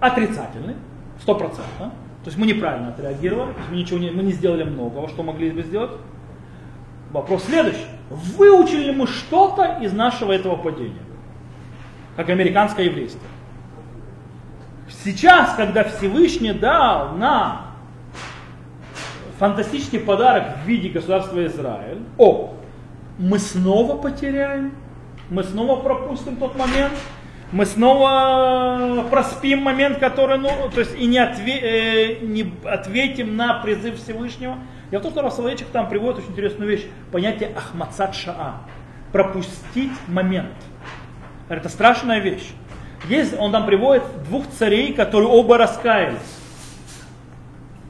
[0.00, 0.76] отрицательный,
[1.20, 5.50] стопроцентно, то есть мы неправильно отреагировали, мы, ничего не, мы не сделали многого, что могли
[5.50, 5.92] бы сделать.
[7.12, 7.86] Вопрос следующий.
[8.08, 11.02] Выучили ли мы что-то из нашего этого падения?
[12.16, 13.22] Как американское еврейство.
[15.04, 17.66] Сейчас, когда Всевышний дал нам
[19.38, 22.54] фантастический подарок в виде государства Израиль, о,
[23.18, 24.72] мы снова потеряем,
[25.30, 26.92] мы снова пропустим тот момент,
[27.52, 33.54] мы снова проспим момент, который, ну, то есть и не, отве, э, не ответим на
[33.54, 34.58] призыв Всевышнего.
[34.90, 38.56] Я в том, что Равсоловейчик там приводит очень интересную вещь, понятие ахмацат шаа,
[39.12, 40.52] пропустить момент.
[41.48, 42.48] Это страшная вещь.
[43.08, 46.18] Есть, он там приводит двух царей, которые оба раскаялись.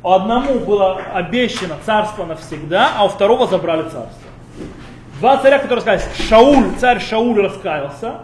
[0.03, 4.31] Одному было обещано царство навсегда, а у второго забрали царство.
[5.19, 6.07] Два царя, которые раскаялись.
[6.29, 8.21] Шауль, царь Шауль раскаялся,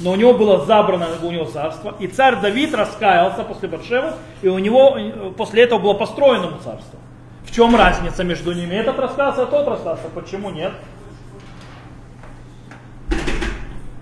[0.00, 1.94] но у него было забрано у него царство.
[1.98, 4.12] И царь Давид раскаялся после Батшевы,
[4.42, 4.96] и у него
[5.36, 6.98] после этого было построено ему царство.
[7.44, 8.74] В чем разница между ними?
[8.74, 10.08] Этот раскаялся, а тот раскаялся.
[10.14, 10.72] Почему нет?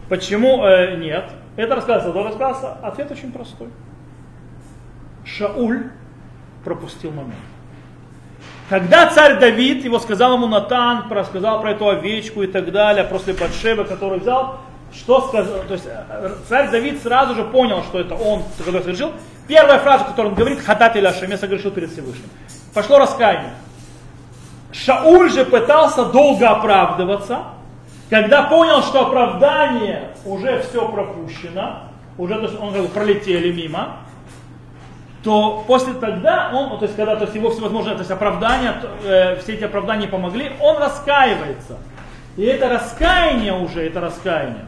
[0.08, 1.30] Почему э, нет?
[1.56, 2.86] Это рассказывается, тот рассказывается.
[2.86, 3.68] Ответ очень простой.
[5.24, 5.90] Шауль
[6.64, 7.34] пропустил момент.
[8.68, 13.32] Когда царь Давид, его сказал ему Натан, рассказал про эту овечку и так далее, после
[13.32, 14.60] Батшева, который взял,
[14.92, 19.12] что сказал, то есть э, царь Давид сразу же понял, что это он, который совершил.
[19.46, 22.28] Первая фраза, которую он говорит, хатат ашем, я согрешил перед Всевышним.
[22.78, 23.54] Пошло раскаяние.
[24.70, 27.46] Шауль же пытался долго оправдываться,
[28.08, 31.88] когда понял, что оправдание уже все пропущено,
[32.18, 33.96] уже то есть он как бы пролетели мимо,
[35.24, 39.40] то после тогда он, то есть когда то есть его всевозможные то есть оправдания, э,
[39.40, 41.78] все эти оправдания помогли, он раскаивается.
[42.36, 44.66] И это раскаяние уже, это раскаяние,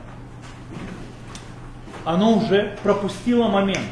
[2.05, 3.87] оно уже пропустило момент.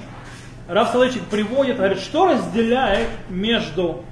[0.67, 4.05] Раф Салычик приводит, говорит, что разделяет между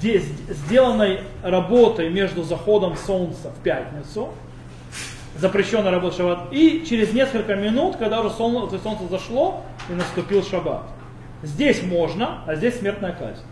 [0.00, 4.28] сделанной работой между заходом солнца в пятницу,
[5.36, 10.84] запрещенная работа шаббат, и через несколько минут, когда уже солнце, солнце зашло и наступил шаббат.
[11.42, 13.42] Здесь можно, а здесь смертная казнь.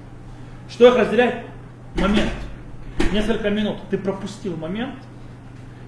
[0.68, 1.44] Что их разделяет?
[1.96, 2.32] Момент.
[3.12, 3.76] Несколько минут.
[3.90, 4.94] Ты пропустил момент.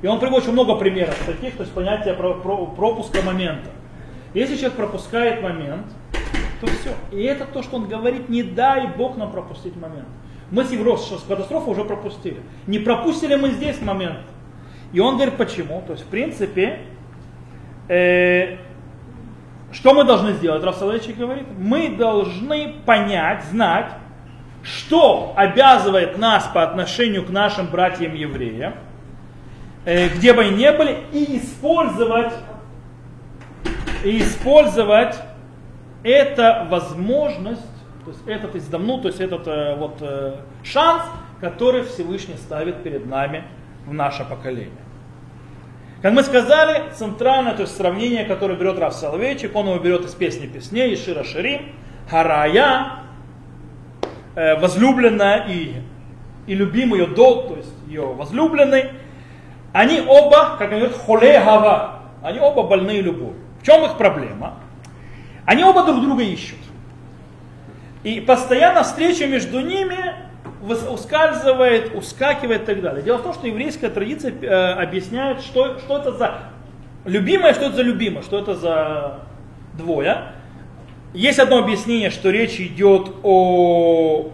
[0.03, 3.71] И он приводит очень много примеров таких, то есть понятие пропуска момента.
[4.35, 5.87] Если человек пропускает момент,
[6.61, 6.95] то все.
[7.11, 10.09] И это то, что он говорит, не дай Бог нам пропустить момент.
[10.51, 12.41] Мы с Евросом катастрофу уже пропустили.
[12.67, 14.21] Не пропустили мы здесь момент.
[14.93, 15.83] И он говорит, почему?
[15.87, 16.81] То есть, в принципе,
[17.89, 18.57] э,
[19.73, 20.63] что мы должны сделать?
[20.63, 23.91] Рафсалович говорит, мы должны понять, знать,
[24.63, 28.75] что обязывает нас по отношению к нашим братьям-евреям,
[29.85, 32.33] э, где бы они ни были, и использовать,
[34.05, 35.17] и использовать
[36.05, 37.63] это возможность
[38.05, 41.03] то есть этот издавну, то есть этот э, вот э, шанс,
[41.41, 43.45] который Всевышний ставит перед нами
[43.87, 44.73] в наше поколение.
[46.03, 50.13] Как мы сказали, центральное, то есть сравнение, которое берет Раф Соловейчик, он его берет из
[50.13, 51.73] песни песней, из Шира Ширим,
[52.11, 53.05] Харая,
[54.35, 55.77] э, возлюбленная и,
[56.47, 58.91] и любимый ее дол, то есть ее возлюбленный,
[59.73, 63.41] они оба, как они говорят, холе гава, они оба больные любовью.
[63.63, 64.59] В чем их проблема?
[65.47, 66.59] Они оба друг друга ищут.
[68.05, 70.15] И постоянно встреча между ними
[70.91, 73.03] ускальзывает, ускакивает и так далее.
[73.03, 76.35] Дело в том, что еврейская традиция э, объясняет, что, что это за
[77.07, 79.21] любимое, что это за любимое, что это за
[79.73, 80.33] двое.
[81.15, 84.33] Есть одно объяснение, что речь идет о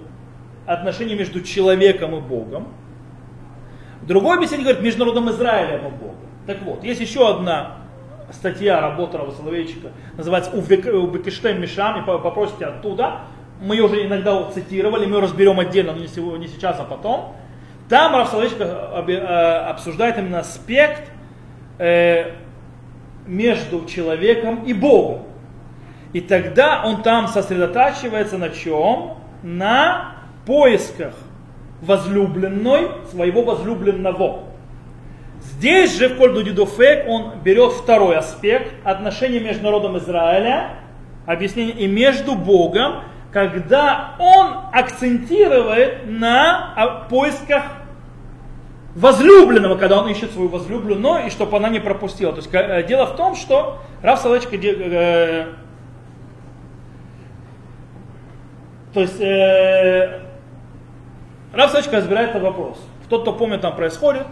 [0.66, 2.68] отношении между человеком и Богом.
[4.02, 6.16] Другое объяснение говорит между народом Израиля и Богом.
[6.46, 7.76] Так вот, есть еще одна
[8.32, 13.22] статья работы Рава Соловейчика, называется «Убекештем Мишам», и попросите оттуда,
[13.60, 16.84] мы ее уже иногда цитировали, мы ее разберем отдельно, но не, сегодня, не сейчас, а
[16.84, 17.34] потом.
[17.88, 21.10] Там Рав Соловейчик обсуждает именно аспект
[21.78, 22.32] э,
[23.26, 25.22] между человеком и Богом.
[26.12, 29.14] И тогда он там сосредотачивается на чем?
[29.42, 31.14] На поисках
[31.82, 34.44] возлюбленной своего возлюбленного.
[35.40, 40.70] Здесь же в Кольду Дидофек он берет второй аспект отношения между народом Израиля,
[41.26, 47.64] объяснение и между Богом, когда он акцентирует на поисках
[48.94, 52.32] возлюбленного, когда он ищет свою возлюбленную, и чтобы она не пропустила.
[52.32, 55.46] То есть э, дело в том, что Рав Салачка э,
[58.92, 60.22] то есть э,
[61.52, 62.84] Рав Салачка разбирает этот вопрос.
[63.08, 64.26] Тот, кто помнит, там происходит,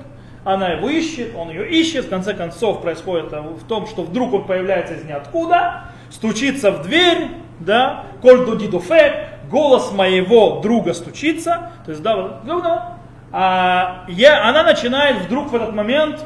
[0.45, 4.45] она его ищет, он ее ищет, в конце концов происходит в том, что вдруг он
[4.45, 7.29] появляется из ниоткуда, стучится в дверь,
[7.61, 9.15] да, коль дудидуфек,
[9.51, 12.97] голос моего друга стучится, то есть, да,
[13.31, 16.25] а я, она начинает вдруг в этот момент,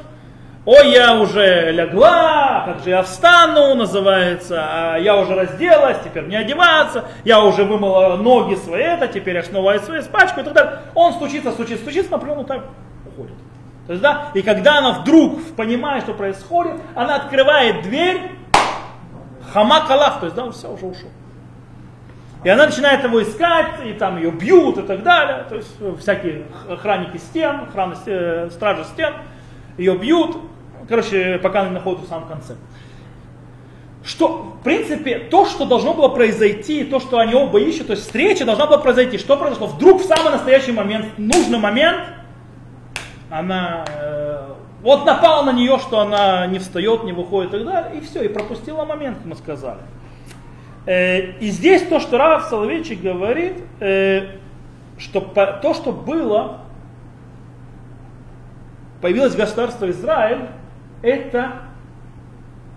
[0.64, 6.38] ой, я уже легла, как же я встану, называется, а я уже разделась, теперь мне
[6.38, 10.78] одеваться, я уже вымыла ноги свои, это, теперь я снова свои испачкаю и так далее.
[10.94, 12.66] Он стучится, стучится, стучится, он так
[13.06, 13.34] уходит.
[13.86, 18.30] То есть, да, и когда она вдруг понимает, что происходит, она открывает дверь,
[19.52, 21.08] хамак Аллах, то есть, да, он все, уже ушел.
[22.44, 25.44] И она начинает его искать, и там ее бьют и так далее.
[25.48, 29.14] То есть э, всякие охранники стен, охраны, э, стражи стен,
[29.78, 30.36] ее бьют.
[30.88, 32.54] Короче, пока она находится в самом конце.
[34.04, 38.04] Что, в принципе, то, что должно было произойти, то, что они оба ищут, то есть
[38.04, 39.16] встреча должна была произойти.
[39.16, 39.68] Что произошло?
[39.68, 42.02] Вдруг в самый настоящий момент, нужный момент,
[43.30, 44.48] она э,
[44.82, 48.24] вот напала на нее, что она не встает, не выходит и так далее, и все,
[48.24, 49.78] и пропустила момент, мы сказали.
[50.86, 54.36] Э, и здесь то, что Рав Соловейчик говорит, э,
[54.98, 56.62] что то, что было,
[59.00, 60.48] появилось государство Израиль,
[61.02, 61.52] это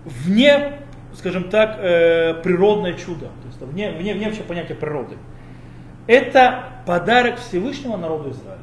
[0.04, 0.80] вне,
[1.14, 5.16] скажем так, э, природное чудо, то есть вне, вне, вне вообще понятия природы.
[6.06, 8.60] Это подарок Всевышнего народу Израиля.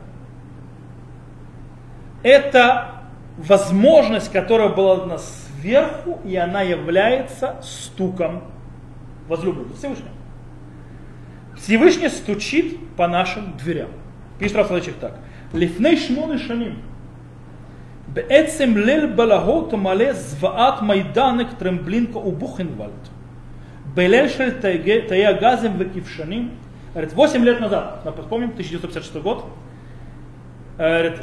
[2.23, 2.91] Это
[3.37, 8.43] возможность, которая была дана сверху, и она является стуком
[9.28, 10.10] возлюбленного Всевышнего.
[11.56, 13.90] Всевышний стучит по нашим дверям.
[14.38, 15.18] Пишет Рафалычек так.
[15.52, 16.82] Лифней шмоны шаним.
[18.12, 23.08] בעצם ליל בלהות מלא זוועת מיידנק טרמבלינקה ובוכנוולד.
[23.94, 24.60] בליל של
[25.08, 26.48] תאי הגזים וכבשנים,
[26.94, 29.44] говорит, 8 лет назад, напомним, 1956 год,
[30.78, 31.20] говорит,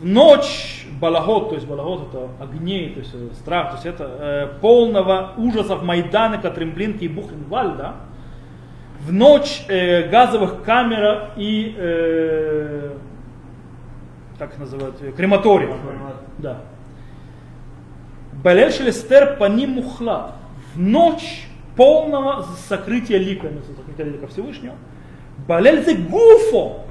[0.00, 4.03] в ночь балагот, то есть балагот это огней, то есть э, страх, то есть это
[4.03, 7.95] э, полного ужасов Майдана, Катремблинки и Бухенвальда,
[9.05, 12.91] в ночь э, газовых камер и, э,
[14.37, 15.69] как называют, э, крематорий.
[16.37, 16.57] Да.
[18.43, 20.33] Балель Шелестер паним мухлад.
[20.73, 24.75] В ночь полного сокрытия лика, сокрытия лика Всевышнего.
[25.47, 26.81] Балель гуфо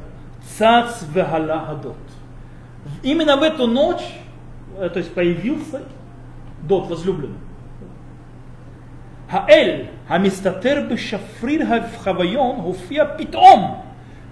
[0.57, 1.97] цац вегалагадот
[3.02, 4.04] именно в эту ночь,
[4.80, 5.82] э, то есть появился
[6.62, 7.38] дот возлюбленный.
[9.30, 13.82] האל המסתתר בשפריר החוויון הופיע פתאום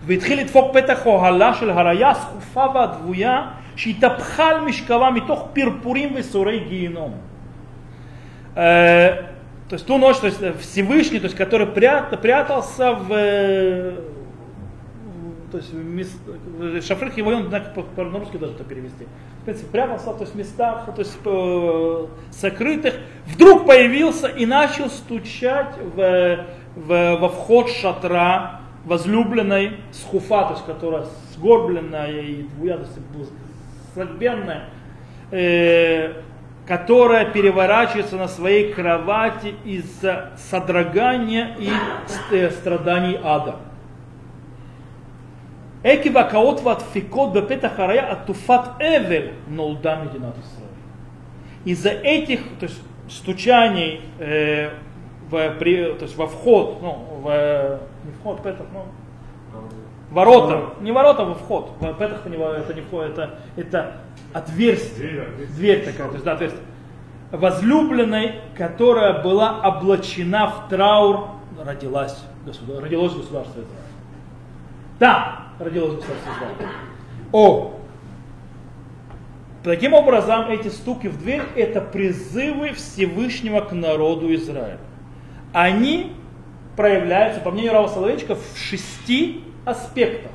[0.06, 7.12] והתחיל לדפוק פתח אוהלה של הריה הסחופה והדבויה שהתהפכה על משכבה מתוך פרפורים וסורי גיהינום.
[9.72, 13.94] То есть ту ночь, то есть Всевышний, то есть который прятался в
[15.57, 19.07] то есть мест, шафрих его он по-русски даже это перевести.
[19.41, 22.95] В принципе, прятался, то есть в местах, то есть э, сокрытых,
[23.27, 31.07] вдруг появился и начал стучать в, в, во вход шатра возлюбленной схуфа, то есть которая
[31.35, 32.99] сгорбленная и двуя, то есть
[35.31, 36.13] э,
[36.67, 41.71] которая переворачивается на своей кровати из-за содрогания и
[42.31, 43.57] э, страданий ада.
[45.86, 50.72] עקב הקאות והדפיקות בפתח הריה, עטופת אבל נולדה מדינת ישראל.
[51.66, 54.70] Из-за этих то есть, стучаний э,
[55.30, 58.86] в, при, то есть, во вход, ну, в, не вход, петах, ну,
[60.10, 61.72] ворота, не ворота, во вход.
[62.00, 63.98] Петах это не, это не вход, это, это
[64.34, 66.64] отверстие, дверь такая, то есть, да, отверстие.
[67.32, 71.28] Возлюбленной, которая была облачена в траур,
[71.64, 72.18] родилась,
[72.82, 73.85] родилось государство Израиль.
[74.99, 76.73] Да, родилось государство Израиль.
[77.33, 77.73] О!
[79.63, 84.79] Таким образом, эти стуки в дверь– это призывы Всевышнего к народу Израиля.
[85.53, 86.13] Они
[86.77, 90.31] проявляются, по мнению Рава Соловейчика, в шести аспектах,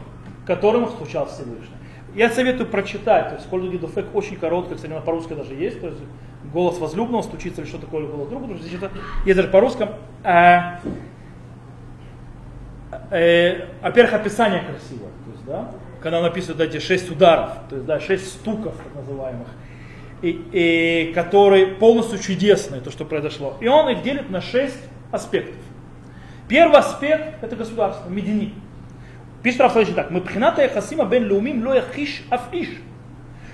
[0.45, 1.75] которым стучал Всевышний.
[2.13, 5.87] Я советую прочитать, то есть Кольду Гидофек очень короткая, кстати, она по-русски даже есть, то
[5.87, 5.99] есть
[6.51, 8.91] голос возлюбленного стучится или что такое голос друга, здесь это
[9.25, 9.87] есть даже по-русски
[13.11, 15.71] э, во-первых, описание красивое, то есть, да,
[16.01, 19.47] когда он описывает эти шесть ударов, то есть, да, шесть стуков, так называемых,
[20.21, 23.57] и, и, которые полностью чудесные, то, что произошло.
[23.59, 24.81] И он их делит на шесть
[25.11, 25.61] аспектов.
[26.47, 28.53] Первый аспект– это государство, медини.
[29.41, 32.69] Пишет Раф так, мы пхината яхасима бен Лумим ло яхиш афиш.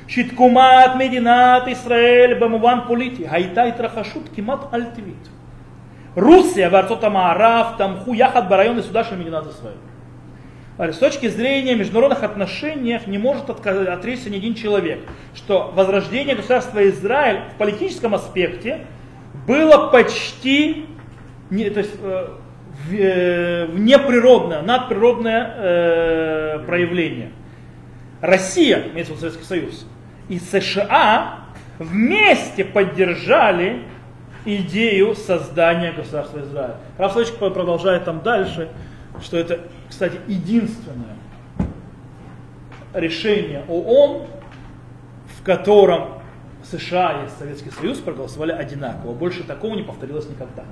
[0.07, 3.23] Шиткумат мединат Исраэль бамуван полити.
[3.23, 5.15] Гайта и трахашут кимат альтивит.
[6.17, 9.77] Русия, Барцот Амаараф, Тамху, Яхат, Барайон и Судаш, Мининат Исраиль.
[10.91, 15.01] С точки зрения международных отношений не может отречься ни один человек,
[15.35, 18.87] что возрождение государства Израиль в политическом аспекте
[19.45, 20.87] было почти
[21.51, 22.29] не, то есть, э,
[22.93, 27.31] э неприродное, надприродное э, проявление.
[28.21, 29.87] Россия, имеется в виду Советский Союз,
[30.29, 31.41] и США
[31.77, 33.83] вместе поддержали
[34.47, 36.75] идею создания государства Израиль.
[36.97, 38.69] Раф продолжает там дальше,
[39.21, 41.17] что это, кстати, единственное
[42.93, 44.27] решение ООН,
[45.37, 46.21] в котором
[46.63, 49.13] США и Советский Союз проголосовали одинаково.
[49.13, 50.63] Больше такого не повторилось никогда.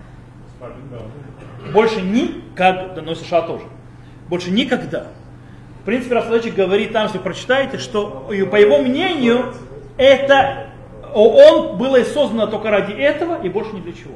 [1.73, 3.65] Больше никогда, но США тоже.
[4.29, 5.07] Больше никогда.
[5.81, 9.53] В принципе, Рафалович говорит там, если прочитаете, что по его мнению,
[9.97, 10.64] это
[11.15, 14.15] ООН было создано только ради этого и больше ни для чего.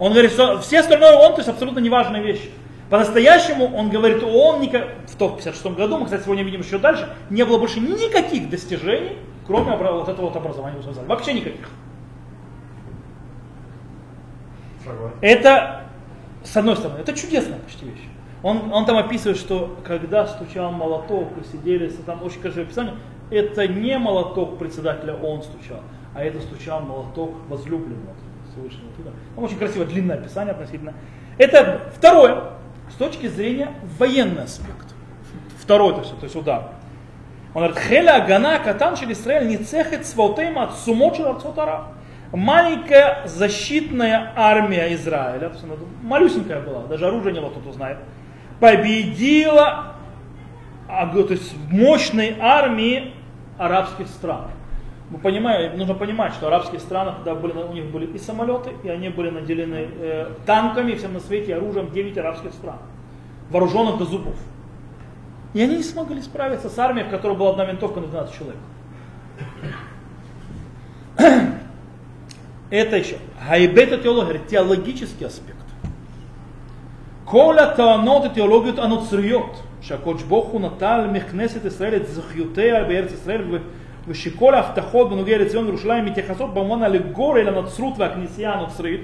[0.00, 2.50] Он говорит, что все остальное ООН, то есть абсолютно неважная вещь.
[2.90, 7.58] По-настоящему, он говорит, ООН в 1956 году, мы, кстати, сегодня видим еще дальше, не было
[7.58, 10.78] больше никаких достижений, кроме вот этого вот образования.
[11.06, 11.68] Вообще никаких.
[15.20, 15.84] Это,
[16.42, 18.08] с одной стороны, это чудесная почти вещь.
[18.42, 22.94] Он, он там описывает, что когда стучал молоток и сидели, там очень красивое описание,
[23.30, 25.80] это не молоток председателя он стучал,
[26.14, 28.14] а это стучал молоток возлюбленного
[28.50, 28.90] Всевышнего.
[29.34, 30.94] Там очень красивое длинное описание относительно.
[31.38, 32.52] Это второе,
[32.90, 34.94] с точки зрения военный аспект.
[35.58, 36.70] Второй, то есть, то есть удар.
[37.54, 41.88] Он говорит, Хеля Агана Катан Израиль не цехет свалтейма от сумочил арцотара
[42.32, 45.52] маленькая защитная армия Израиля,
[46.02, 47.98] малюсенькая была, даже оружие не было, кто-то знает,
[48.60, 49.94] победила
[50.88, 53.12] а, то есть мощной армии
[53.58, 54.50] арабских стран.
[55.10, 58.70] Мы понимаем, нужно понимать, что арабские страны странах тогда были, у них были и самолеты,
[58.82, 62.78] и они были наделены э, танками, всем на свете, оружием 9 арабских стран,
[63.50, 64.34] вооруженных до зубов.
[65.54, 68.58] И они не смогли справиться с армией, в которой была одна винтовка на 12 человек.
[72.70, 73.18] Это еще.
[73.48, 75.56] Гайбета теология говорит, теологический аспект.
[77.24, 79.56] Коля таанот и теологию ануцриот.
[79.81, 83.41] שהקודש ברוך הוא נטל מכנסת ישראל את זכיותיה בארץ ישראל
[84.07, 89.01] ושכל ההבטחות בנוגע לציון וירושלים מתייחסות במובן אלגורי לנצרות והכנסייה הנוצרית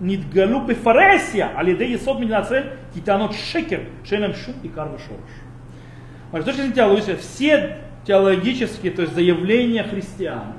[0.00, 2.64] נתגלו בפרהסיה על ידי יסוד מדינת ישראל
[2.94, 5.30] כטענות שקר שאין להם שום עיקר ושורש.
[6.32, 10.52] С точки зрения теологии, все теологические, то есть заявления христиан,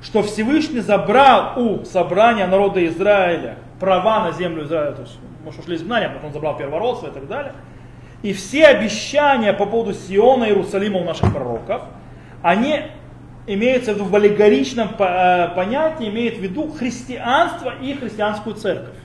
[0.00, 5.76] что Всевышний забрал у собрания народа Израиля права на землю Израиля, то есть, может, ушли
[5.76, 7.52] изгнания, потом забрал первородство и так далее.
[8.27, 11.83] и все обещания по поводу Сиона и Иерусалима у наших пророков,
[12.41, 12.81] они
[13.45, 18.97] имеются в виду в аллегоричном э, понятии, имеют в виду христианство и христианскую церковь.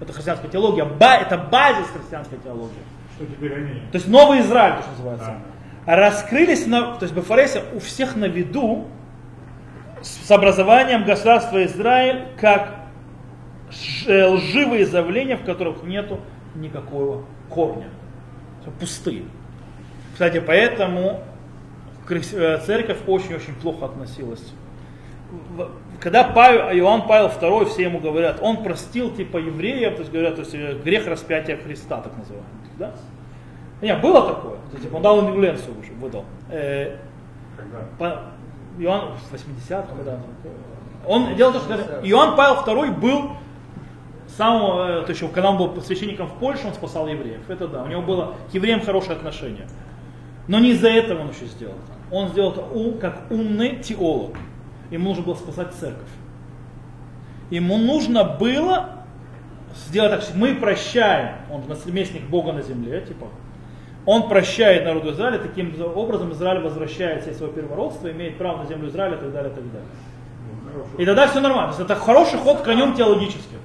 [0.00, 2.84] Это христианская теология, это базис христианской теологии.
[3.16, 3.80] Что теперь они?
[3.90, 5.34] То есть новый Израиль, то, что называется.
[5.84, 5.96] А.
[5.96, 8.86] Раскрылись, на, то есть Бефоресе у всех на виду
[10.02, 12.76] с образованием государства Израиль как
[14.06, 16.20] э, лживые заявления, в которых нету
[16.54, 17.88] никакого корня.
[18.70, 19.24] Пустые.
[20.12, 21.20] Кстати, поэтому
[22.08, 24.52] э, церковь очень-очень плохо относилась.
[26.00, 30.34] Когда Павел, Иоанн Павел II, все ему говорят, он простил типа евреев, то есть говорят,
[30.34, 32.50] то есть э, грех распятия Христа, так называемый.
[32.78, 32.92] Да?
[33.80, 34.56] Нет, было такое.
[34.56, 36.24] То, есть, типа, он дал индульгенцию уже, выдал.
[36.50, 36.96] Э,
[37.56, 38.22] Когда?
[38.78, 40.18] Иоанн в 80-х, когда
[41.06, 43.32] он делал то, что Иоанн Павел II был
[44.36, 47.48] самого, то есть, когда он был священником в Польше, он спасал евреев.
[47.48, 49.66] Это да, у него было к евреям хорошее отношение.
[50.48, 52.14] Но не из-за этого он еще сделал это.
[52.14, 54.36] Он сделал это ум, как умный теолог.
[54.90, 56.08] Ему нужно было спасать церковь.
[57.50, 59.04] Ему нужно было
[59.86, 63.28] сделать так, что мы прощаем, он наследник Бога на земле, типа,
[64.04, 68.88] он прощает народу Израиля, таким образом Израиль возвращает себе свое первородство, имеет право на землю
[68.88, 69.88] Израиля и так далее, и так далее.
[70.98, 71.74] И тогда все нормально.
[71.78, 73.58] Это хороший ход конем теологическим.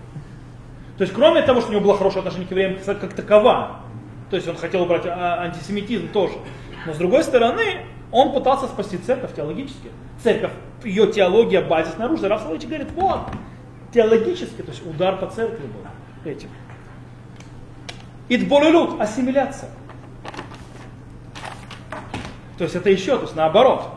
[0.97, 3.81] То есть, кроме того, что у него было хорошее отношение к евреям как такова,
[4.29, 6.33] то есть он хотел убрать а, антисемитизм тоже.
[6.85, 9.89] Но с другой стороны, он пытался спасти церковь теологически.
[10.23, 10.51] Церковь,
[10.83, 12.27] ее теология базис снаружи.
[12.27, 13.27] Раф Солович говорит, вот,
[13.93, 16.49] теологически, то есть удар по церкви был этим.
[18.29, 19.69] Идболелут, ассимиляция.
[22.57, 23.96] То есть это еще, то есть наоборот.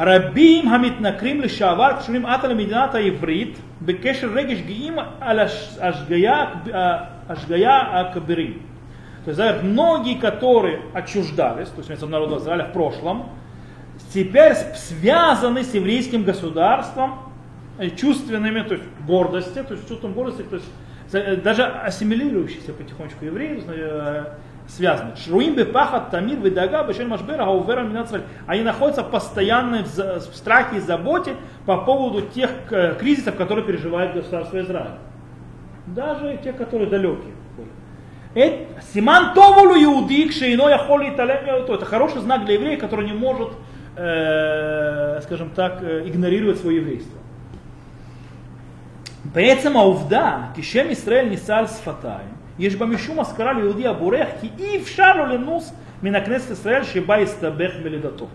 [0.00, 5.40] רבים המתנכרים לשעבר קשורים עתה למדינת העברית בקשר רגש גאים על
[7.28, 8.58] השגיה הכבירים.
[9.24, 13.30] То есть многие, которые отчуждались, то есть народа Израиля в прошлом,
[14.14, 17.18] теперь связаны с еврейским государством
[17.96, 23.64] чувственными, то есть гордости, то есть чувством гордости, то есть даже ассимилирующиеся потихонечку евреи
[24.75, 25.15] связаны.
[25.17, 28.23] Шруим бы бепахат тамир видага бешен машбера гауверам минацраль.
[28.47, 34.59] Они находятся постоянно в страхе и заботе по поводу тех э, кризисов, которые переживает государство
[34.61, 34.97] Израиль.
[35.87, 37.33] Даже те, которые далекие.
[38.93, 43.49] Симан Товулу Иудик, Шейно Яхоли Италем Это хороший знак для еврея, который не может,
[43.97, 47.19] э, скажем так, э, игнорировать свое еврейство.
[49.33, 55.16] Поэтому Аувда, Кишем Исраэль Нисаль Сфатаем, יש בה משום אזכרה ליהודי הבורח כי אי אפשר
[55.16, 55.72] לו לנוס
[56.02, 58.26] מן הכנסת ישראל שבה הסתבך בלידתו.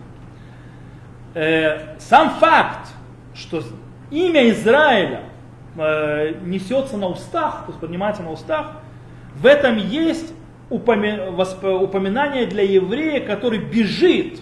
[1.98, 2.88] Сам факт,
[3.32, 3.62] что
[4.10, 5.20] имя Израиля
[6.44, 8.72] несется на устах, то есть поднимается на устах,
[9.36, 10.34] в этом есть
[10.68, 14.40] упоминание для еврея, который бежит,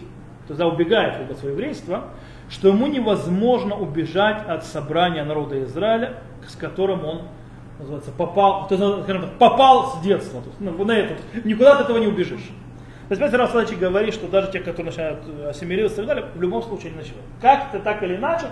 [0.48, 2.06] то есть убегает от своего еврейства,
[2.48, 7.22] что ему невозможно убежать от собрания народа Израиля, с которым он
[7.80, 10.41] называется, попал, то есть, ну, скажем так, попал с детства.
[10.41, 12.51] То есть, ну, на этот, никуда от этого не убежишь.
[13.07, 16.32] То есть Петр Васильевич говорит, что даже те, которые начинают э, ассимилироваться и так далее,
[16.34, 17.26] в любом случае они начинают.
[17.39, 18.47] как то так или иначе,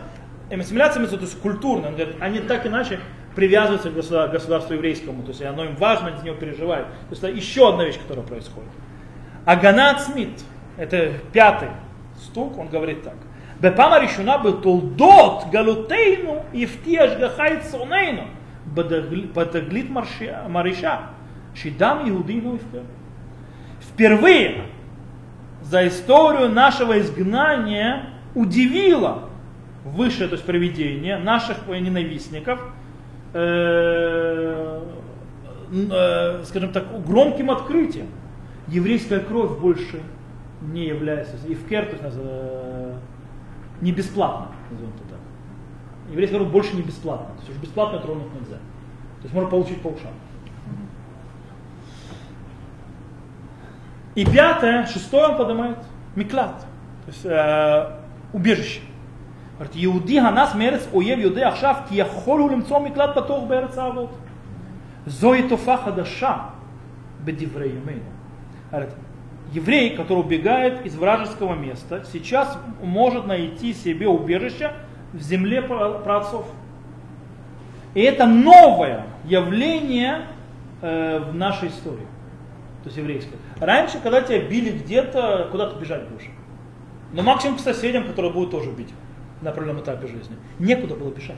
[0.51, 2.99] ассимиляция, то есть культурно, он говорит, они так иначе
[3.35, 6.87] привязываются к государству, государству еврейскому, то есть оно им важно, они за него переживают.
[6.87, 8.69] То есть это еще одна вещь, которая происходит.
[9.45, 10.43] А Ганат Смит,
[10.77, 11.69] это пятый
[12.21, 13.15] стук, он говорит так.
[13.59, 18.25] Бепама решена бы толдот галутейну и втиаш гахайцунейну.
[18.75, 21.09] Бадаглит Мариша,
[21.55, 22.59] Шидам Иудину
[23.81, 24.63] Впервые
[25.61, 29.29] за историю нашего изгнания удивило
[29.83, 32.59] высшее то есть привидение наших ненавистников,
[33.33, 34.81] э,
[35.71, 38.07] э, скажем так, громким открытием.
[38.67, 40.01] Еврейская кровь больше
[40.61, 41.99] не является, и в кертус
[43.81, 45.19] не бесплатно, назовем это так
[46.09, 47.27] еврейский народ больше не бесплатно.
[47.27, 48.57] То есть уже бесплатно тронуть нельзя.
[48.57, 50.11] То есть можно получить по ушам.
[54.15, 55.77] И пятое, шестое он поднимает,
[56.15, 56.59] миклат,
[57.05, 57.99] то есть э,
[58.31, 58.81] убежище.
[59.57, 64.11] Говорит, Иуди ханас мерец оев юды ахшав, ки яхолу лимцо миклат патох берец авод.
[65.05, 66.51] Зои тофа хадаша
[67.21, 68.03] бедиврей ямейну.
[68.69, 68.93] Говорит,
[69.51, 74.73] еврей, который убегает из вражеского места, сейчас может найти себе убежище
[75.13, 76.45] в земле праотцов.
[77.93, 80.25] И это новое явление
[80.81, 82.07] э, в нашей истории,
[82.83, 83.35] то есть еврейской.
[83.59, 86.29] Раньше, когда тебя били где-то, куда ты бежать будешь?
[87.13, 88.89] Но максимум к соседям, которые будут тоже бить
[89.41, 90.35] на определенном этапе жизни.
[90.57, 91.37] Некуда было бежать.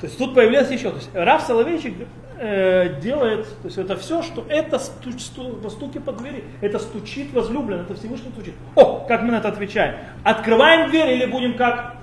[0.00, 0.90] То есть тут появляется еще.
[0.90, 1.94] То есть Раф Соловейчик
[2.38, 7.32] э, делает, то есть это все, что это стуч, сту, стуки по двери, это стучит
[7.32, 8.54] возлюбленный, это Всевышний стучит.
[8.74, 9.96] О, как мы на это отвечаем?
[10.24, 11.96] Открываем дверь или будем как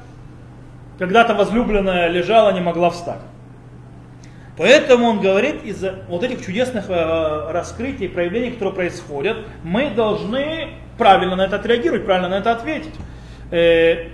[1.02, 3.22] когда-то возлюбленная лежала, не могла встать.
[4.56, 11.36] Поэтому он говорит, из-за вот этих чудесных э, раскрытий, проявлений, которые происходят, мы должны правильно
[11.36, 12.94] на это отреагировать, правильно на это ответить.
[13.50, 14.10] Э,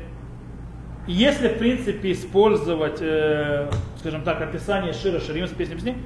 [1.07, 3.69] если, в принципе, использовать, э,
[3.99, 5.97] скажем так, описание Шира Шарим с песней песни,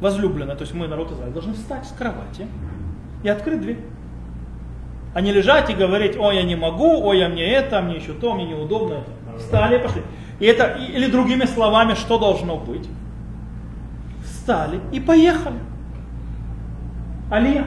[0.00, 2.46] возлюбленная, то есть мы, народ Израиля, должны встать с кровати
[3.22, 3.80] и открыть дверь.
[5.12, 8.14] А не лежать и говорить, ой, я не могу, ой, я мне это, мне еще
[8.14, 9.10] то, мне неудобно это.
[9.38, 10.02] Встали и пошли.
[10.40, 12.88] И это, или другими словами, что должно быть?
[14.24, 15.58] Встали и поехали.
[17.30, 17.66] Алия.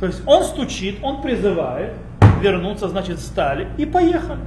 [0.00, 1.94] То есть он стучит, он призывает
[2.40, 4.40] вернуться, значит, встали и поехали.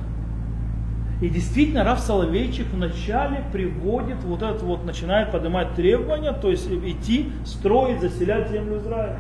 [1.22, 7.32] И действительно, Раф Соловейчик вначале приводит вот это вот, начинает поднимать требования, то есть идти,
[7.46, 9.20] строить, заселять землю Израиля.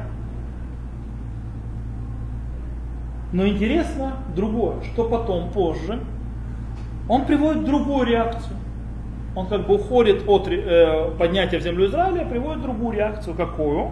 [3.31, 5.99] Но интересно другое, что потом, позже,
[7.07, 8.57] он приводит другую реакцию.
[9.35, 13.35] Он как бы уходит от э, поднятия в землю Израиля, приводит другую реакцию.
[13.35, 13.91] Какую?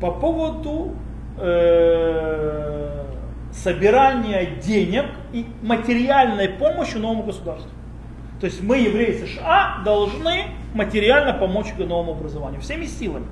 [0.00, 0.94] По поводу
[1.38, 3.04] э,
[3.52, 7.70] собирания денег и материальной помощи новому государству.
[8.40, 13.26] То есть мы, евреи США, должны материально помочь новому образованию, всеми силами.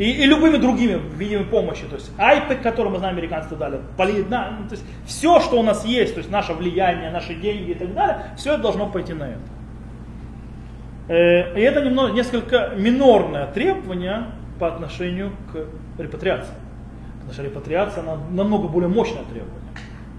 [0.00, 1.84] И, и любыми другими видами помощи.
[1.84, 5.60] То есть iPad, который мы знаем, американцы дали, поли, на, ну, то есть все, что
[5.60, 8.88] у нас есть, то есть наше влияние, наши деньги и так далее, все это должно
[8.88, 9.40] пойти на это.
[11.08, 14.28] Э, и это немного, несколько минорное требование
[14.58, 15.66] по отношению к
[16.00, 16.54] репатриации.
[17.16, 19.60] Потому что репатриация она намного более мощное требование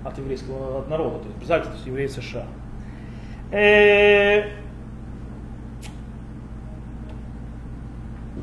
[0.03, 1.17] от еврейского народа.
[1.17, 2.45] То есть, представьте, то есть евреи США.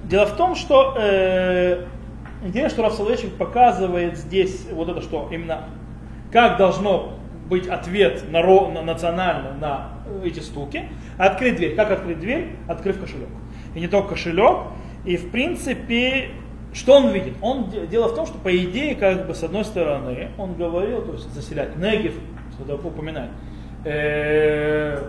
[0.09, 1.85] Дело в том, что э,
[2.43, 5.65] интересно, что Раф Соловейчик показывает здесь вот это, что именно
[6.33, 9.89] как должно быть ответ на, на национально на
[10.25, 10.85] эти стуки.
[11.17, 11.75] Открыть дверь.
[11.75, 12.57] Как открыть дверь?
[12.67, 13.29] Открыв кошелек.
[13.75, 14.59] И не только кошелек.
[15.05, 16.31] И в принципе,
[16.73, 17.35] что он видит?
[17.41, 21.13] Он, дело в том, что по идее, как бы с одной стороны, он говорил, то
[21.13, 22.15] есть заселять Негев,
[22.53, 23.31] что упоминает,
[23.85, 25.03] э,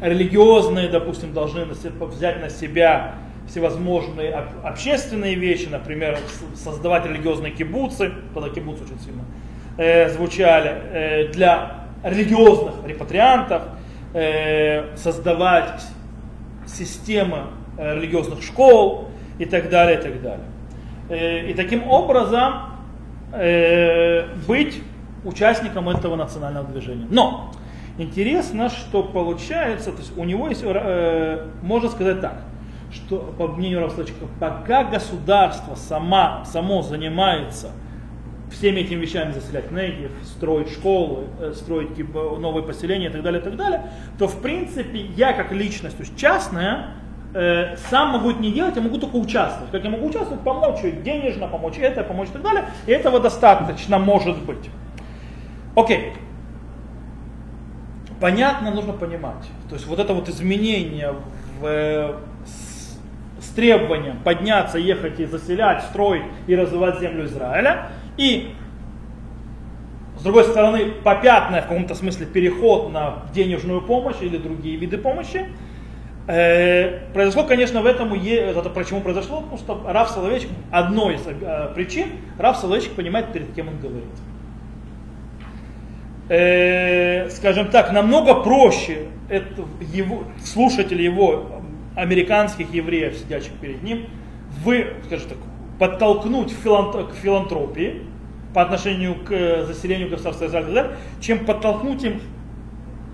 [0.00, 3.16] религиозные, допустим, должны взять на себя
[3.48, 4.32] всевозможные
[4.64, 6.18] общественные вещи, например,
[6.54, 9.22] создавать религиозные кибуцы, тогда кибуцы очень сильно
[9.76, 13.62] э, звучали, э, для религиозных репатриантов,
[14.14, 15.82] э, создавать
[16.66, 17.44] системы
[17.78, 20.46] э, религиозных школ и так далее, и так далее.
[21.08, 22.54] Э, и таким образом
[23.32, 24.82] э, быть
[25.24, 27.06] участником этого национального движения.
[27.10, 27.52] Но
[27.98, 32.42] интересно, что получается, то есть у него есть, э, можно сказать так,
[32.92, 37.70] что по мнению Равслачика, пока государство сама, само занимается
[38.50, 41.24] всеми этими вещами заселять негев, строить школы,
[41.54, 45.52] строить типа, новые поселения и так далее, и так далее, то в принципе я как
[45.52, 46.90] личность, то есть частная,
[47.34, 49.70] э, сам могу это не делать, я могу только участвовать.
[49.70, 52.66] Как я могу участвовать, помочь денежно, помочь это, помочь и так далее.
[52.86, 54.70] И этого достаточно может быть.
[55.74, 56.14] Окей.
[58.20, 59.44] Понятно, нужно понимать.
[59.68, 61.14] То есть вот это вот изменение
[61.60, 62.16] в,
[63.56, 67.88] требованием подняться, ехать и заселять, строить и развивать землю Израиля.
[68.16, 68.54] И
[70.18, 75.46] с другой стороны, попятное в каком-то смысле переход на денежную помощь или другие виды помощи–
[76.28, 81.70] Э, произошло, конечно, в этом, это почему произошло, потому что Раф Соловейчик, одной из э,
[81.74, 84.08] причин, Раф Соловейчик понимает, перед кем он говорит.
[86.28, 91.55] Э, скажем так, намного проще это, его, слушатель его,
[91.96, 94.06] американских евреев, сидящих перед ним,
[94.62, 95.38] вы, скажем так,
[95.80, 98.02] подтолкнуть к филантропии
[98.54, 102.20] по отношению к заселению государства Израиля, чем подтолкнуть им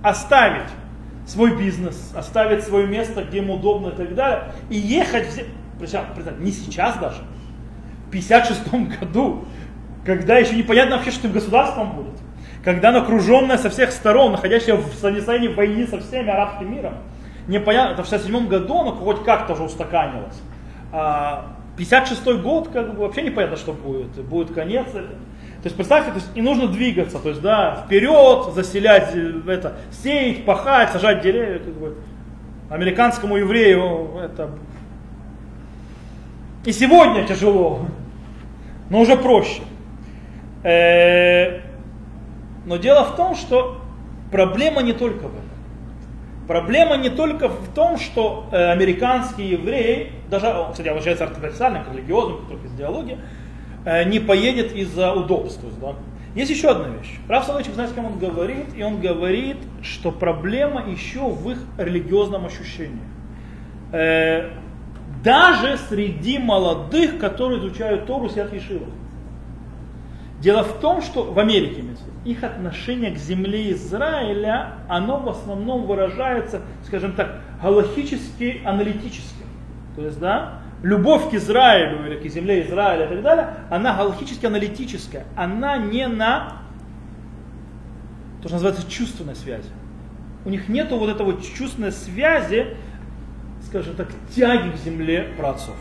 [0.02, 0.68] оставить
[1.26, 5.44] свой бизнес, оставить свое место, где ему удобно и так далее, и ехать,
[5.78, 6.00] причем,
[6.40, 7.22] не сейчас даже,
[8.08, 9.44] в 56 году,
[10.04, 12.20] когда еще непонятно вообще, что им государством будет,
[12.64, 16.94] когда она окруженная со всех сторон, находящая в состоянии войны со всеми арабским миром,
[17.48, 20.40] непонятно, это в 67 году оно хоть как-то уже устаканилось.
[20.92, 24.10] А 56 год, как бы вообще непонятно, что будет.
[24.24, 24.86] Будет конец.
[24.92, 29.76] То есть представьте, то есть, и нужно двигаться, то есть, да, вперед, заселять, э, это,
[29.92, 31.96] сеять, пахать, сажать деревья, как бы.
[32.68, 34.50] Американскому еврею это
[36.64, 37.86] и сегодня тяжело,
[38.88, 39.62] но уже проще.
[40.62, 41.60] Э,
[42.64, 43.80] но дело в том, что
[44.30, 45.41] проблема не только в этом.
[46.48, 52.46] Проблема не только в том, что э, американские евреи, даже, кстати, обращается ортодоксально, к религиозным,
[52.48, 53.18] только из диалоги,
[53.84, 55.68] Э, не поедет из-за удобства.
[55.80, 55.94] Да?
[56.34, 57.18] Есть еще одна вещь.
[57.28, 58.66] Раф Соловейчик, знаете, с кем он говорит?
[58.76, 63.02] И он говорит, что проблема еще в их религиозном ощущении.
[63.92, 64.50] Э,
[65.24, 68.88] даже среди молодых, которые изучают Тору, сидят в Ешивах.
[70.42, 71.84] Дело в том, что в Америке
[72.24, 79.44] их отношение к земле Израиля, оно в основном выражается, скажем так, галахически, аналитически.
[79.94, 84.46] То есть, да, любовь к Израилю или к земле Израиля и так далее, она галактически
[84.46, 85.26] аналитическая.
[85.36, 86.62] Она не на
[88.42, 89.70] то, что называется чувственной связи.
[90.44, 92.76] У них нет вот этого чувственной связи,
[93.68, 95.76] скажем так, тяги к земле праотцов.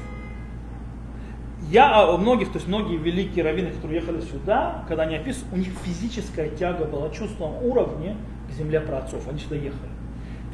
[1.72, 5.53] Я а, у многих, то есть многие великие раввины, которые ехали сюда, когда они описывают,
[5.53, 8.17] у них физическая тяга была в чувственном уровне
[8.49, 9.26] к земле праотцов.
[9.30, 9.89] Они сюда ехали.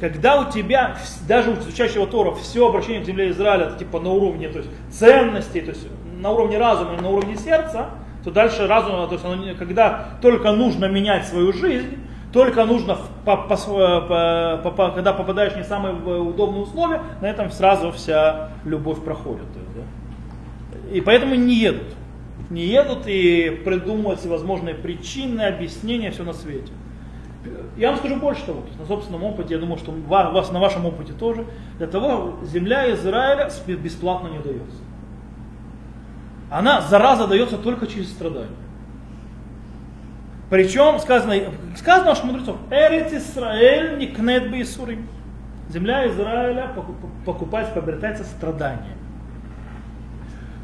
[0.00, 0.96] Когда у тебя,
[1.26, 4.70] даже у изучающего Тора, все обращение к земле Израиля, это типа на уровне то есть,
[4.92, 5.88] ценностей, то есть
[6.20, 7.86] на уровне разума на уровне сердца,
[8.22, 11.98] то дальше разум, то есть оно, когда только нужно менять свою жизнь,
[12.32, 17.90] только нужно, по, по, по, по, когда попадаешь не самые удобные условия, на этом сразу
[17.90, 19.46] вся любовь проходит.
[19.74, 19.82] да?
[20.92, 21.94] И поэтому не едут.
[22.50, 26.72] Не едут и придумывают всевозможные причины, объяснения, все на свете.
[27.76, 31.12] Я вам скажу больше того, на собственном опыте, я думаю, что вас на вашем опыте
[31.12, 31.44] тоже,
[31.78, 34.82] для того земля Израиля бесплатно не дается.
[36.50, 38.48] Она, зараза, дается только через страдания.
[40.50, 41.34] Причем сказано,
[41.76, 44.64] сказано нашим мудрецов, Эрец Исраэль не кнет бы.
[45.68, 46.74] Земля Израиля
[47.26, 48.96] покупается, приобретается страдания.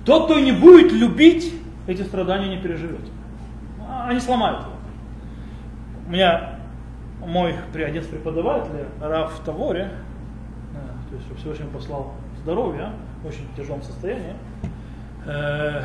[0.05, 1.55] Тот, кто не будет любить,
[1.87, 3.01] эти страдания не переживет.
[4.07, 4.73] Они сломают его.
[6.07, 6.59] У меня
[7.27, 9.91] мой один из преподавателей, Раф Таворе,
[10.75, 12.91] э, то есть Всевышний послал здоровье,
[13.23, 14.35] в очень тяжелом состоянии,
[15.25, 15.83] э,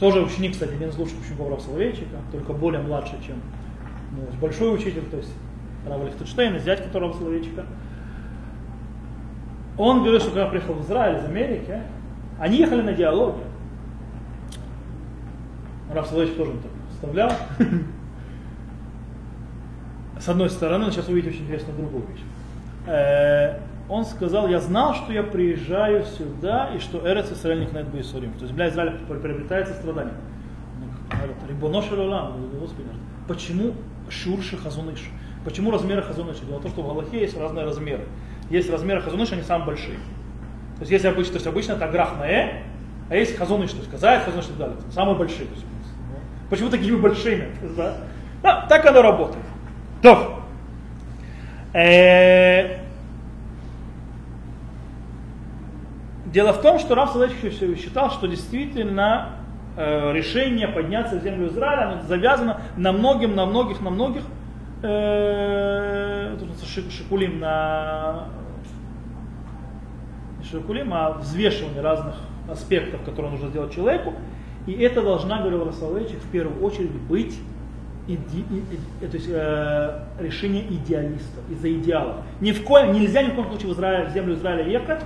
[0.00, 3.36] тоже ученик, кстати, один из лучших учеников Рава Соловейчика, только более младший, чем
[4.12, 5.32] ну, большой учитель, то есть
[5.86, 7.66] Рава Лихтенштейн, зять которого Соловейчика.
[9.76, 11.80] Он говорит, что когда приехал в Израиль из Америки,
[12.42, 13.44] они ехали на диалоге.
[15.94, 17.32] Рав Соловейчик тоже так вставлял.
[20.18, 22.22] С одной стороны, сейчас увидите очень интересную другую вещь.
[22.88, 28.32] Э, он сказал, я знал, что я приезжаю сюда, и что Эрец Исраэль не Бейсурим.
[28.32, 30.16] То есть земля Израиля приобретается страданием.
[31.48, 31.80] Рибоно
[32.58, 32.88] Господи,
[33.28, 33.74] почему
[34.08, 35.10] Шурши Хазуныш?
[35.44, 36.44] Почему размеры Хазуныша?
[36.44, 38.02] Дело в том, что в Галахе есть разные размеры.
[38.50, 39.98] Есть размеры Хазуныша, они самые большие.
[40.82, 42.62] То есть если обычно, то есть обычно это Аграх на Э,
[43.08, 44.76] а есть Хазуныш, то есть Казаев, Хазуныш и так далее.
[44.90, 45.46] Самые большие.
[45.46, 45.64] То есть,
[46.50, 47.50] почему такими большими?
[47.76, 47.98] Да?
[48.42, 49.44] Да, так оно работает.
[50.02, 50.42] То.
[51.72, 52.80] Э,
[56.26, 59.36] Дело в том, что Рав считал, что действительно
[59.76, 64.22] э, решение подняться в землю Израиля завязано на многим, на многих, на многих
[64.82, 68.24] э, шикулим, на
[70.52, 72.14] шикулим, а взвешивание разных
[72.48, 74.14] аспектов, которые нужно сделать человеку.
[74.66, 77.36] И это должна, говорил Расоловейчик, в первую очередь быть
[78.06, 78.44] иде,
[79.00, 82.16] и, то есть, э, решение идеалистов, из-за идеалов.
[82.40, 85.00] Ни в коем, нельзя ни в коем случае в, Израиль, в землю Израиля ехать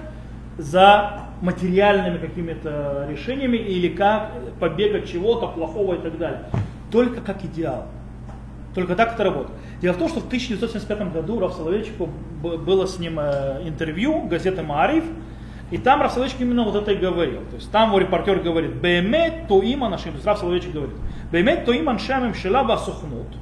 [0.59, 6.45] за материальными какими-то решениями или как побег от чего-то плохого и так далее.
[6.91, 7.87] Только как идеал.
[8.75, 9.59] Только так это работает.
[9.81, 12.09] Дело в том, что в 1975 году Раф Соловейчику
[12.43, 15.05] было с ним э, интервью газеты Маариф,
[15.72, 17.42] и там Раф Соловейчик именно вот это и говорил.
[17.50, 20.96] То есть там его репортер говорит, «Беемет то има нашим», то есть Раф Соловейчик говорит,
[21.32, 23.36] «Беемет то има шамим шела והסוכנות,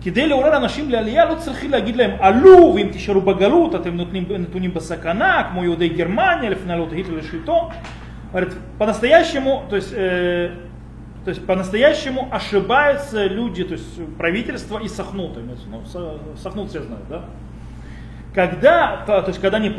[0.00, 4.74] כדי לעורר אנשים לעלייה לא צריכים להגיד להם עלו ואם תישארו בגלות אתם נותנים, נתונים
[4.74, 7.68] בסכנה כמו יהודי גרמניה לפני עלות היטלר לשלטון.
[8.30, 10.50] Говорит, по-настоящему, то есть, э,
[11.24, 15.40] то есть по-настоящему ошибаются люди, то есть правительство и сахнуты.
[15.70, 15.82] Ну,
[16.36, 17.24] сахнут все знают, да?
[18.33, 19.69] Когда, то есть, когда они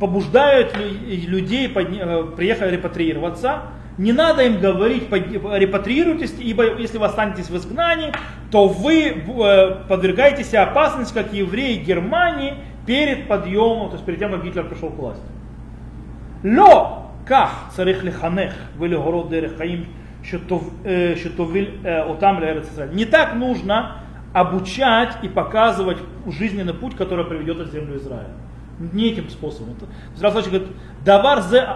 [0.00, 3.64] побуждают людей э, приехать репатриироваться,
[3.98, 8.12] не надо им говорить, репатриируйтесь, ибо если вы останетесь в изгнании,
[8.50, 12.54] то вы э, подвергаетесь опасности, как евреи Германии,
[12.86, 15.22] перед подъемом, то есть перед тем, как Гитлер пришел к власти.
[16.42, 19.86] Но, как царих лиханех, были город дерехаим,
[20.24, 22.40] шутовиль отам
[22.92, 23.98] Не так нужно
[24.32, 28.30] обучать и показывать жизненный путь, который приведет в землю Израиля.
[28.78, 29.76] Не этим способом.
[30.16, 30.68] Сразу говорит,
[31.04, 31.66] давар зе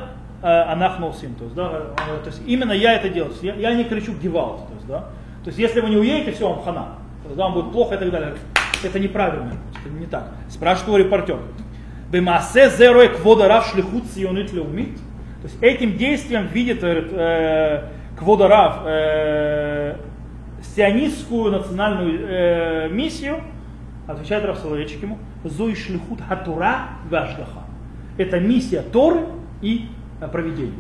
[0.42, 1.34] анахносим.
[1.34, 3.32] То есть, да, э, то есть именно я это делаю.
[3.42, 4.66] Я, я не кричу гевалт.
[4.68, 4.98] То есть, да,
[5.44, 6.88] то есть если вы не уедете, все, вам хана.
[7.24, 8.34] Тогда вам будет плохо и так далее.
[8.82, 9.52] Это неправильно.
[9.84, 10.28] Это не так.
[10.48, 11.38] Спрашивает его репортер.
[12.10, 14.96] Бемасе зерой кводарав шлихут сионит леумит.
[15.42, 17.88] То есть этим действием видит э,
[18.18, 19.96] кводарав э,
[20.76, 23.40] сионистскую национальную э, миссию,
[24.06, 27.64] отвечает Раф Соловейчик ему, зой шлихут хатура важдаха.
[28.18, 29.22] Это миссия Торы
[29.62, 29.88] и
[30.20, 30.72] Э, проведения.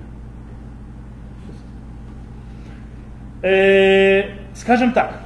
[3.42, 5.20] Э, скажем так,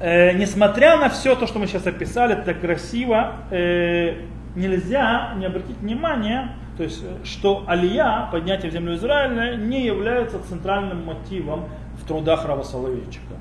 [0.00, 4.22] э, несмотря на все то, что мы сейчас описали, так красиво, э,
[4.54, 11.04] нельзя не обратить внимание, то есть, что Алия, поднятие в землю Израиля, не является центральным
[11.04, 11.66] мотивом
[12.00, 13.34] в трудах Рава Соловейчика.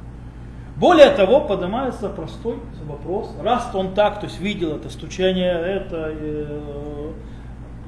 [0.77, 7.11] Более того, поднимается простой вопрос, раз он так, то есть видел это стучание, это, э,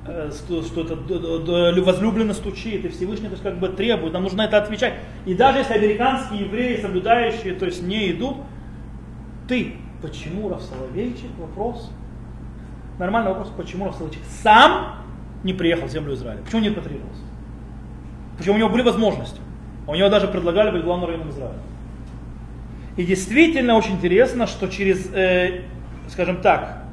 [0.07, 4.57] Э, что, это возлюбленно стучит, и Всевышний то есть, как бы требует, нам нужно это
[4.57, 4.93] отвечать.
[5.25, 8.37] И даже если американские евреи, соблюдающие, то есть не идут,
[9.49, 11.91] ты, почему Соловейчик, вопрос,
[12.99, 14.95] нормальный вопрос, почему Соловейчик сам
[15.43, 17.21] не приехал в землю Израиля, почему не репатрировался?
[18.37, 19.41] Почему у него были возможности?
[19.87, 21.59] У него даже предлагали быть главным районом Израиля.
[22.97, 25.61] И действительно очень интересно, что через, э,
[26.09, 26.83] скажем так,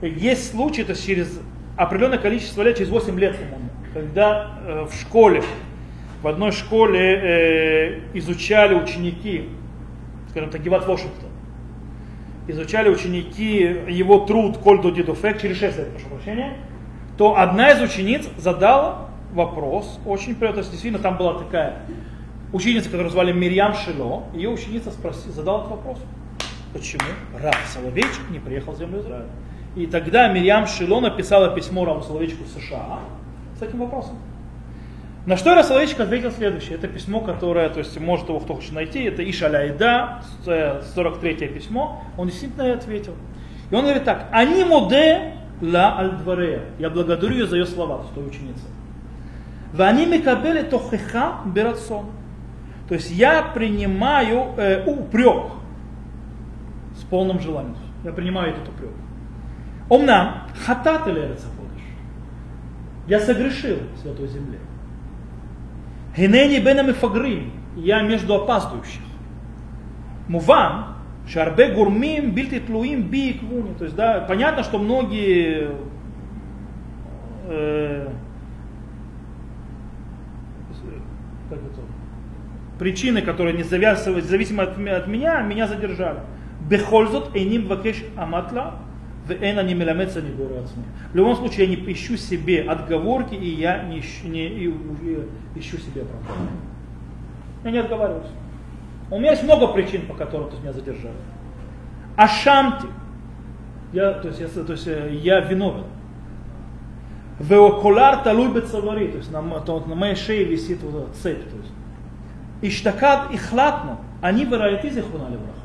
[0.00, 1.40] есть случаи, то есть через
[1.76, 5.42] определенное количество лет, через 8 лет, по-моему, когда э, в школе,
[6.22, 9.48] в одной школе э, изучали ученики,
[10.30, 11.30] скажем так, Геват Вашингтон.
[12.46, 16.58] изучали ученики его труд Кольду Дидуфек через 6 лет, прошу прощения,
[17.18, 21.82] то одна из учениц задала вопрос, очень приятно, действительно там была такая
[22.54, 25.98] ученица, которую звали Мирьям Шило, ее ученица спроси, задала этот вопрос.
[26.72, 27.02] Почему
[27.38, 29.26] Рав Соловейчик не приехал в землю Израиля?
[29.76, 33.00] И тогда Мирьям Шило написала письмо Раву Соловейчику в США
[33.58, 34.16] с этим вопросом.
[35.26, 36.76] На что Рав Соловейчик ответил следующее.
[36.76, 42.04] Это письмо, которое, то есть может его кто хочет найти, это Ишаляйда, 43 письмо.
[42.16, 43.14] Он действительно ответил.
[43.70, 46.62] И он говорит так, они моде ла альдварея.
[46.78, 48.64] Я благодарю ее за ее слова, то есть той ученицы.
[49.72, 52.06] Вани микабели тохеха берацон.
[52.88, 55.52] То есть я принимаю э, упрек
[56.96, 57.76] с полным желанием.
[58.04, 58.90] Я принимаю этот упрек.
[59.88, 61.36] Омнам, хатат или
[63.06, 64.58] Я согрешил в Святой Земле.
[66.16, 67.52] Генени бенами фагрим.
[67.76, 69.02] Я между опаздывающих.
[70.28, 73.74] Муван, шарбе гурмим бильти тлуим би квуни.
[73.74, 75.70] То есть, да, понятно, что многие
[77.46, 78.08] э,
[81.48, 81.80] как это,
[82.84, 86.18] причины, которые не зависимы от, от меня, меня задержали.
[86.68, 88.74] Бехользот эйним вакеш аматла,
[89.26, 93.84] в эна не меламеца не В любом случае я не ищу себе отговорки, и я
[93.84, 95.18] не ищу, не, и, и,
[95.56, 96.50] ищу себе оправдания.
[97.64, 98.26] Я не отговариваюсь.
[99.10, 101.16] У меня есть много причин, по которым то меня задержали.
[102.16, 102.86] Ашамти.
[103.94, 104.86] Я, то, есть, я, то есть
[105.22, 105.84] я виновен.
[107.40, 111.48] Веокулар талуй бецавари, то есть на, то, на моей шее висит вот цепь.
[111.48, 111.72] То есть.
[112.62, 115.64] Иштакад и хлатно, они вырайты зихуна браха.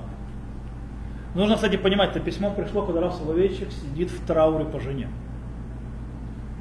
[1.36, 5.08] Нужно, кстати, понимать, это письмо пришло, когда Раф Соловейчик сидит в трауре по жене.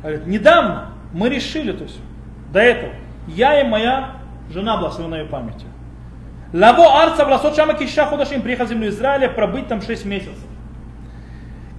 [0.02, 1.98] Говорит, недавно мы решили, то есть
[2.52, 2.92] до этого,
[3.26, 4.16] я и моя
[4.50, 5.66] жена благословенной памяти.
[6.52, 10.44] Лаво арца в ласот шама киша худашим, приехал в землю Израиля, пробыть там 6 месяцев.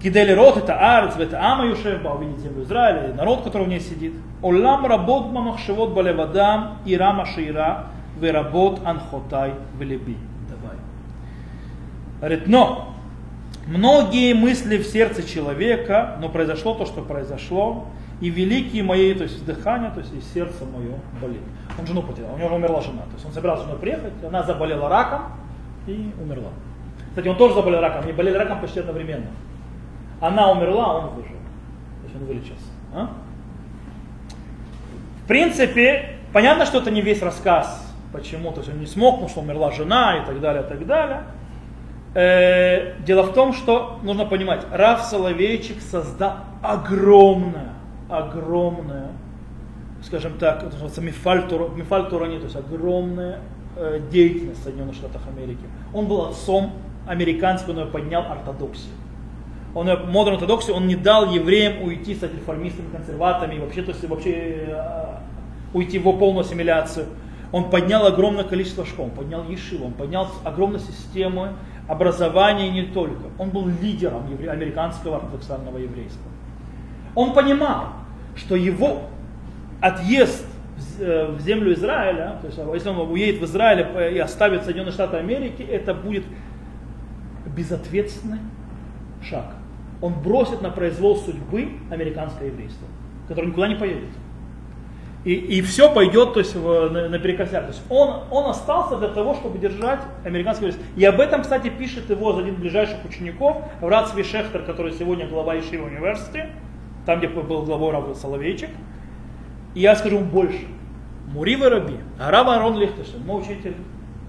[0.01, 4.13] Кидели рот, это арец, это ама юшева, увидеть землю Израиля, народ, который в ней сидит.
[4.41, 7.87] Олам работ мамахшевот балевадам, и рама шира,
[8.19, 10.17] веработ анхотай велеби.
[12.19, 12.95] Говорит, но
[13.67, 17.87] многие мысли в сердце человека, но произошло то, что произошло,
[18.19, 21.41] и великие мои, то есть дыхание, то есть и сердце мое болит.
[21.77, 23.03] Он жену потерял, у него умерла жена.
[23.03, 25.21] То есть он собирался с женой приехать, она заболела раком
[25.87, 26.49] и умерла.
[27.09, 29.27] Кстати, он тоже заболел раком, они болели раком почти одновременно.
[30.19, 31.37] Она умерла, а он выжил.
[32.01, 32.65] То есть он вылечился.
[32.93, 33.09] А?
[35.23, 37.88] В принципе, понятно, что это не весь рассказ.
[38.11, 38.51] Почему?
[38.51, 41.23] То есть он не смог, потому что умерла жена и так далее, и так далее.
[42.15, 47.73] Э, дело в том, что нужно понимать, Раф Соловейчик создал огромное,
[48.09, 49.09] огромное,
[50.03, 51.45] скажем так, это называется мифаль,
[51.75, 53.39] мифаль Турани, то есть огромная
[53.75, 55.63] э, деятельность в Соединенных Штатах Америки.
[55.93, 56.73] Он был отцом
[57.07, 58.93] американского, но поднял ортодоксию.
[59.75, 64.65] Он модерн ортодоксию, он не дал евреям уйти, стать реформистами, консерваторами, вообще, то есть вообще
[64.67, 65.05] э,
[65.73, 67.05] уйти в полную ассимиляцию.
[67.51, 71.49] Он поднял огромное количество школ, он поднял Ешиву, он поднял огромную систему
[71.87, 73.23] образования не только.
[73.39, 76.29] Он был лидером американского ортодоксального еврейства.
[77.15, 77.93] Он понимал,
[78.35, 79.01] что его
[79.81, 80.45] отъезд
[80.77, 85.17] в э, землю Израиля, то есть если он уедет в Израиль и оставит Соединенные Штаты
[85.17, 86.23] Америки, это будет
[87.45, 88.39] безответственный
[89.23, 89.45] шаг.
[90.01, 92.87] Он бросит на произвол судьбы американское еврейство,
[93.27, 94.09] которое никуда не поедет.
[95.25, 97.63] И, и все пойдет то есть, в, на, наперекосяк.
[97.63, 100.89] То есть он, он остался для того, чтобы держать американский университет.
[100.95, 105.59] И об этом, кстати, пишет его один из ближайших учеников, Врацви Шехтер, который сегодня глава
[105.59, 106.49] Ишива университета,
[107.05, 108.69] там, где был главой Рав Соловейчик.
[109.75, 110.65] И я скажу вам больше.
[111.27, 113.75] Мурива Раби, Рав Арон Лихтенштейн, мой учитель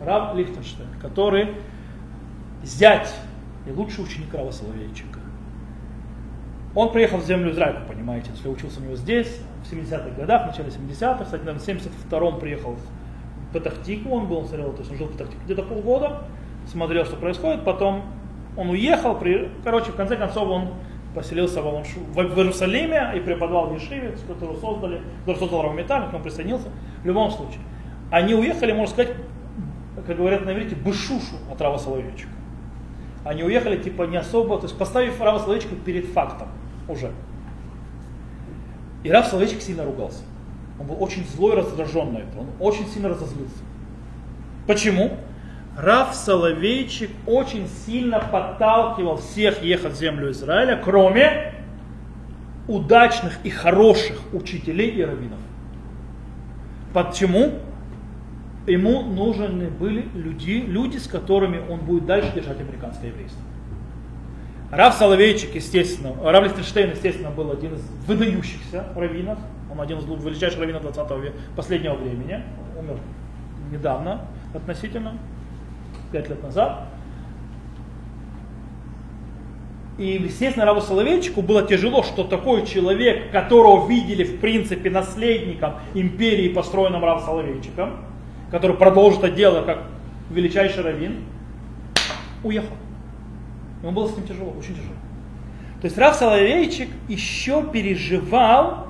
[0.05, 1.51] Рав Лихтенштейн, который
[2.62, 3.14] зять
[3.66, 5.20] и лучший ученик Рава Соловейчика.
[6.74, 9.41] Он приехал в землю Израиля, понимаете, если учился у него здесь,
[9.71, 14.47] в 70-х годах, в начале 70-х, кстати, в 72-м приехал в Патахтику, он был, он
[14.47, 16.23] смотрел, то есть он жил в Патахтику где-то полгода,
[16.66, 18.03] смотрел, что происходит, потом
[18.57, 20.68] он уехал, при, короче, в конце концов он
[21.14, 26.12] поселился в, в, в Иерусалиме и преподавал в Ешиве, которую создали, который создал Равметаль, к
[26.12, 26.68] нему присоединился.
[27.03, 27.61] В любом случае,
[28.11, 29.14] они уехали, можно сказать,
[30.07, 32.31] как говорят на иврите, бышушу от Рава Соловейчика.
[33.25, 36.49] Они уехали типа не особо, то есть поставив Рава Соловейчика перед фактом
[36.89, 37.12] уже.
[39.03, 40.22] И Раф Соловейчик сильно ругался.
[40.78, 42.38] Он был очень злой, раздражен на это.
[42.38, 43.62] Он очень сильно разозлился.
[44.66, 45.16] Почему?
[45.76, 51.55] Раф Соловейчик очень сильно подталкивал всех ехать в землю Израиля, кроме
[52.68, 55.38] удачных и хороших учителей и раввинов.
[56.92, 57.53] Почему?
[58.66, 63.40] Ему нужны были люди, люди, с которыми он будет дальше держать американское еврейство.
[64.71, 69.39] Рав Соловейчик, естественно, Рав Лихтенштейн, естественно, был один из выдающихся раввинов.
[69.71, 72.43] Он один из величайших раввинов 20 века, последнего времени.
[72.79, 72.99] Умер
[73.73, 75.14] недавно относительно,
[76.12, 76.87] пять лет назад.
[79.99, 86.49] И, естественно, Раву Соловейчику было тяжело, что такой человек, которого видели, в принципе, наследником империи,
[86.49, 87.99] построенным Рав Соловейчиком,
[88.51, 89.83] который продолжит это дело как
[90.31, 91.25] величайший раввин,
[92.43, 92.75] уехал.
[93.83, 94.95] Ему было с ним тяжело, очень тяжело.
[95.81, 98.89] То есть Рав Соловейчик еще переживал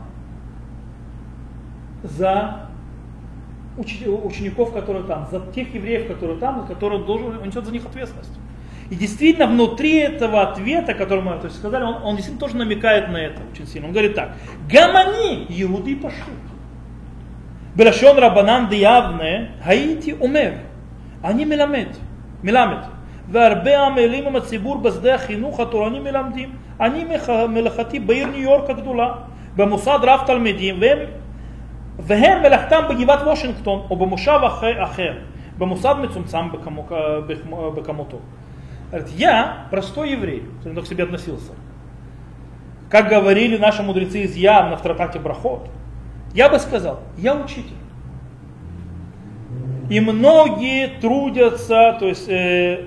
[2.02, 2.68] за
[3.76, 8.32] учеников, которые там, за тех евреев, которые там, которые должен, он несет за них ответственность.
[8.90, 13.08] И действительно, внутри этого ответа, который мы то есть, сказали, он, он действительно тоже намекает
[13.08, 13.86] на это очень сильно.
[13.86, 14.34] Он говорит так,
[14.68, 16.34] гамани, иуды пошли.
[17.76, 20.54] Белашон рабанан диявне, гаити умер,
[21.22, 21.96] они меламет,
[22.42, 22.84] меламет.
[23.29, 26.49] והרבה עמלים עם הציבור בשדה החינוך התורני מלמדים.
[26.79, 27.05] אני
[27.49, 29.11] מלאכתי בעיר ניו יורק הגדולה,
[29.55, 30.99] במוסד רב תלמידים, והם,
[31.99, 35.13] והם מלאכתם בגבעת וושינגטון או במושב אחר, אחר
[35.57, 36.51] במוסד מצומצם
[37.75, 38.17] בכמותו.
[38.91, 41.53] Говорит, я простой еврей, кто к себе относился.
[42.89, 45.67] Как говорили наши мудрецы из Явна в трактате Брахот,
[46.33, 47.75] я бы сказал, я учитель.
[49.89, 52.85] И многие трудятся то есть, э,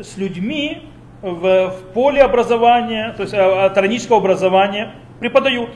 [0.00, 0.88] с, людьми
[1.22, 5.70] в, в поле образования, то есть атронического образования преподают.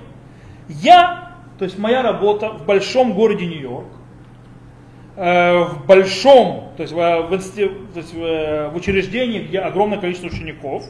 [0.69, 3.87] Я, то есть моя работа в большом городе Нью-Йорк,
[5.17, 10.27] Э, в большом, то есть, в, в, то есть в, в учреждении, где огромное количество
[10.27, 10.85] учеников,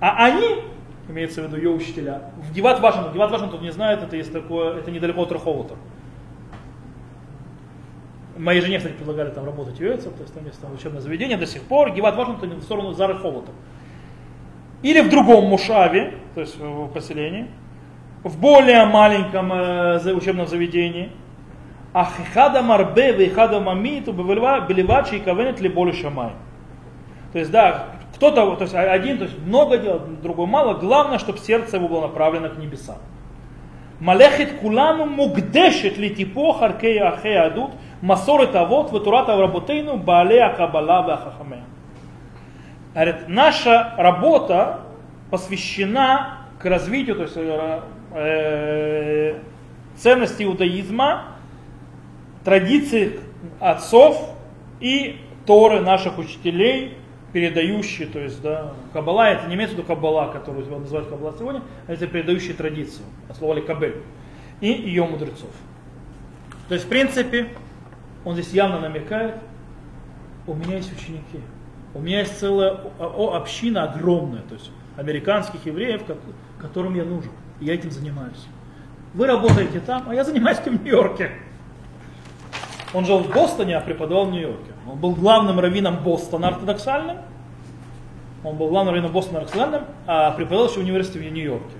[0.00, 0.64] а они,
[1.08, 4.78] имеется в виду ее учителя, в Гиват Вашингтон, Гиват Вашингтон не знает, это есть такое,
[4.78, 5.76] это недалеко от Раховота.
[8.40, 11.46] Моей жене, кстати, предлагали там работать Йоэце, то есть там есть там учебное заведение до
[11.46, 13.54] сих пор, Гиват Вашингтон в сторону за Раховотом.
[14.82, 17.46] Или в другом Мушаве, то есть в поселении,
[18.24, 21.10] в более маленьком э, учебном заведении–
[21.92, 26.30] Ах ихада марбе вейхада мамит белевачи и кавенет ли боли шамай.
[27.32, 30.74] То есть, да, кто-то, то есть один, то есть много делает, другой мало.
[30.74, 32.98] Главное, чтобы сердце его было направлено к небесам.
[33.98, 41.64] Малехет кулану мугдешет ли типо харкея ахе адут масорет авот ветурата работейну баалея кабала вахахаме.
[42.94, 44.80] Говорит, наша работа
[45.30, 47.80] посвящена к развитию то есть, э,
[48.12, 49.38] э,
[49.96, 51.24] ценности иудаизма
[52.44, 53.20] традиции
[53.60, 54.34] отцов
[54.80, 56.96] и Торы наших учителей,
[57.32, 61.62] передающие, то есть, да, Кабала, это не имеется в виду Кабала, которую называют Кабала сегодня,
[61.86, 63.96] а это передающие традицию, от слова Кабель,
[64.60, 65.50] и ее мудрецов.
[66.68, 67.48] То есть, в принципе,
[68.24, 69.36] он здесь явно намекает,
[70.46, 71.40] у меня есть ученики,
[71.94, 76.02] у меня есть целая община огромная, то есть американских евреев,
[76.60, 78.46] которым я нужен, и я этим занимаюсь.
[79.14, 81.32] Вы работаете там, а я занимаюсь в Нью-Йорке.
[82.92, 84.72] Он жил в Бостоне, а преподавал в Нью-Йорке.
[84.88, 87.18] Он был главным раввином Бостона ортодоксальным.
[88.44, 91.76] Он был главным раввином Бостона ортодоксальным, а преподавал еще в университете в Нью-Йорке.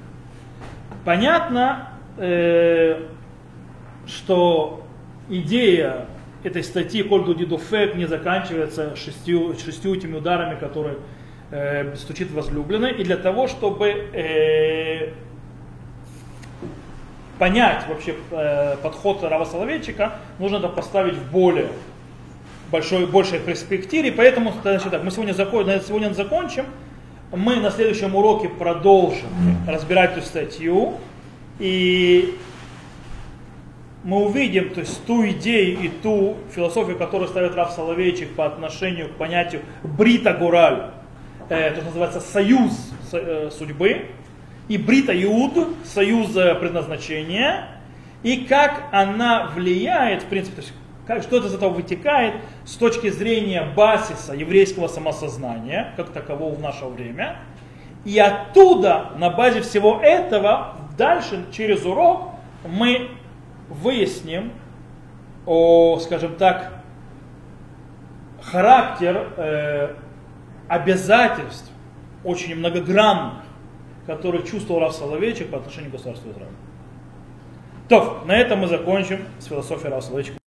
[1.05, 3.07] Понятно, э,
[4.07, 4.85] что
[5.29, 6.07] идея
[6.43, 10.97] этой статьи Кольду Дидуфек не заканчивается шестью, шестью этими ударами, которые
[11.51, 12.93] э, стучит возлюбленный.
[12.93, 15.13] И для того, чтобы э,
[17.39, 21.69] понять вообще э, подход Рава Соловейчика, нужно это поставить в более
[22.71, 24.13] большой, большей перспективе.
[24.13, 26.65] Поэтому значит, так, мы сегодня, закон, на сегодня закончим.
[27.33, 29.29] Мы на следующем уроке продолжим
[29.69, 30.95] разбирать эту статью.
[31.59, 32.37] И
[34.03, 39.09] мы увидим то есть, ту идею и ту философию, которую ставит Рав Соловейчик по отношению
[39.09, 40.91] к понятию Брита Гураль.
[41.49, 44.07] Э, это называется союз э, судьбы
[44.69, 47.69] и Брита Иуд, союз предназначения,
[48.23, 50.75] и как она влияет, в принципе, то есть
[51.07, 52.35] как, что из этого вытекает
[52.65, 57.39] с точки зрения базиса еврейского самосознания, как такового в наше время.
[58.05, 62.31] И оттуда, на базе всего этого, дальше, через урок,
[62.65, 63.09] мы
[63.71, 64.53] выясним
[65.47, 66.83] о, скажем так,
[68.43, 69.95] характер э,
[70.69, 71.71] обязательств,
[72.25, 73.45] очень многогранных,
[74.07, 76.51] который чувствовал Рав Соловейчик по отношению к государству Израиля.
[77.89, 80.40] То, на этом мы закончим с философией Рав Соловейчика.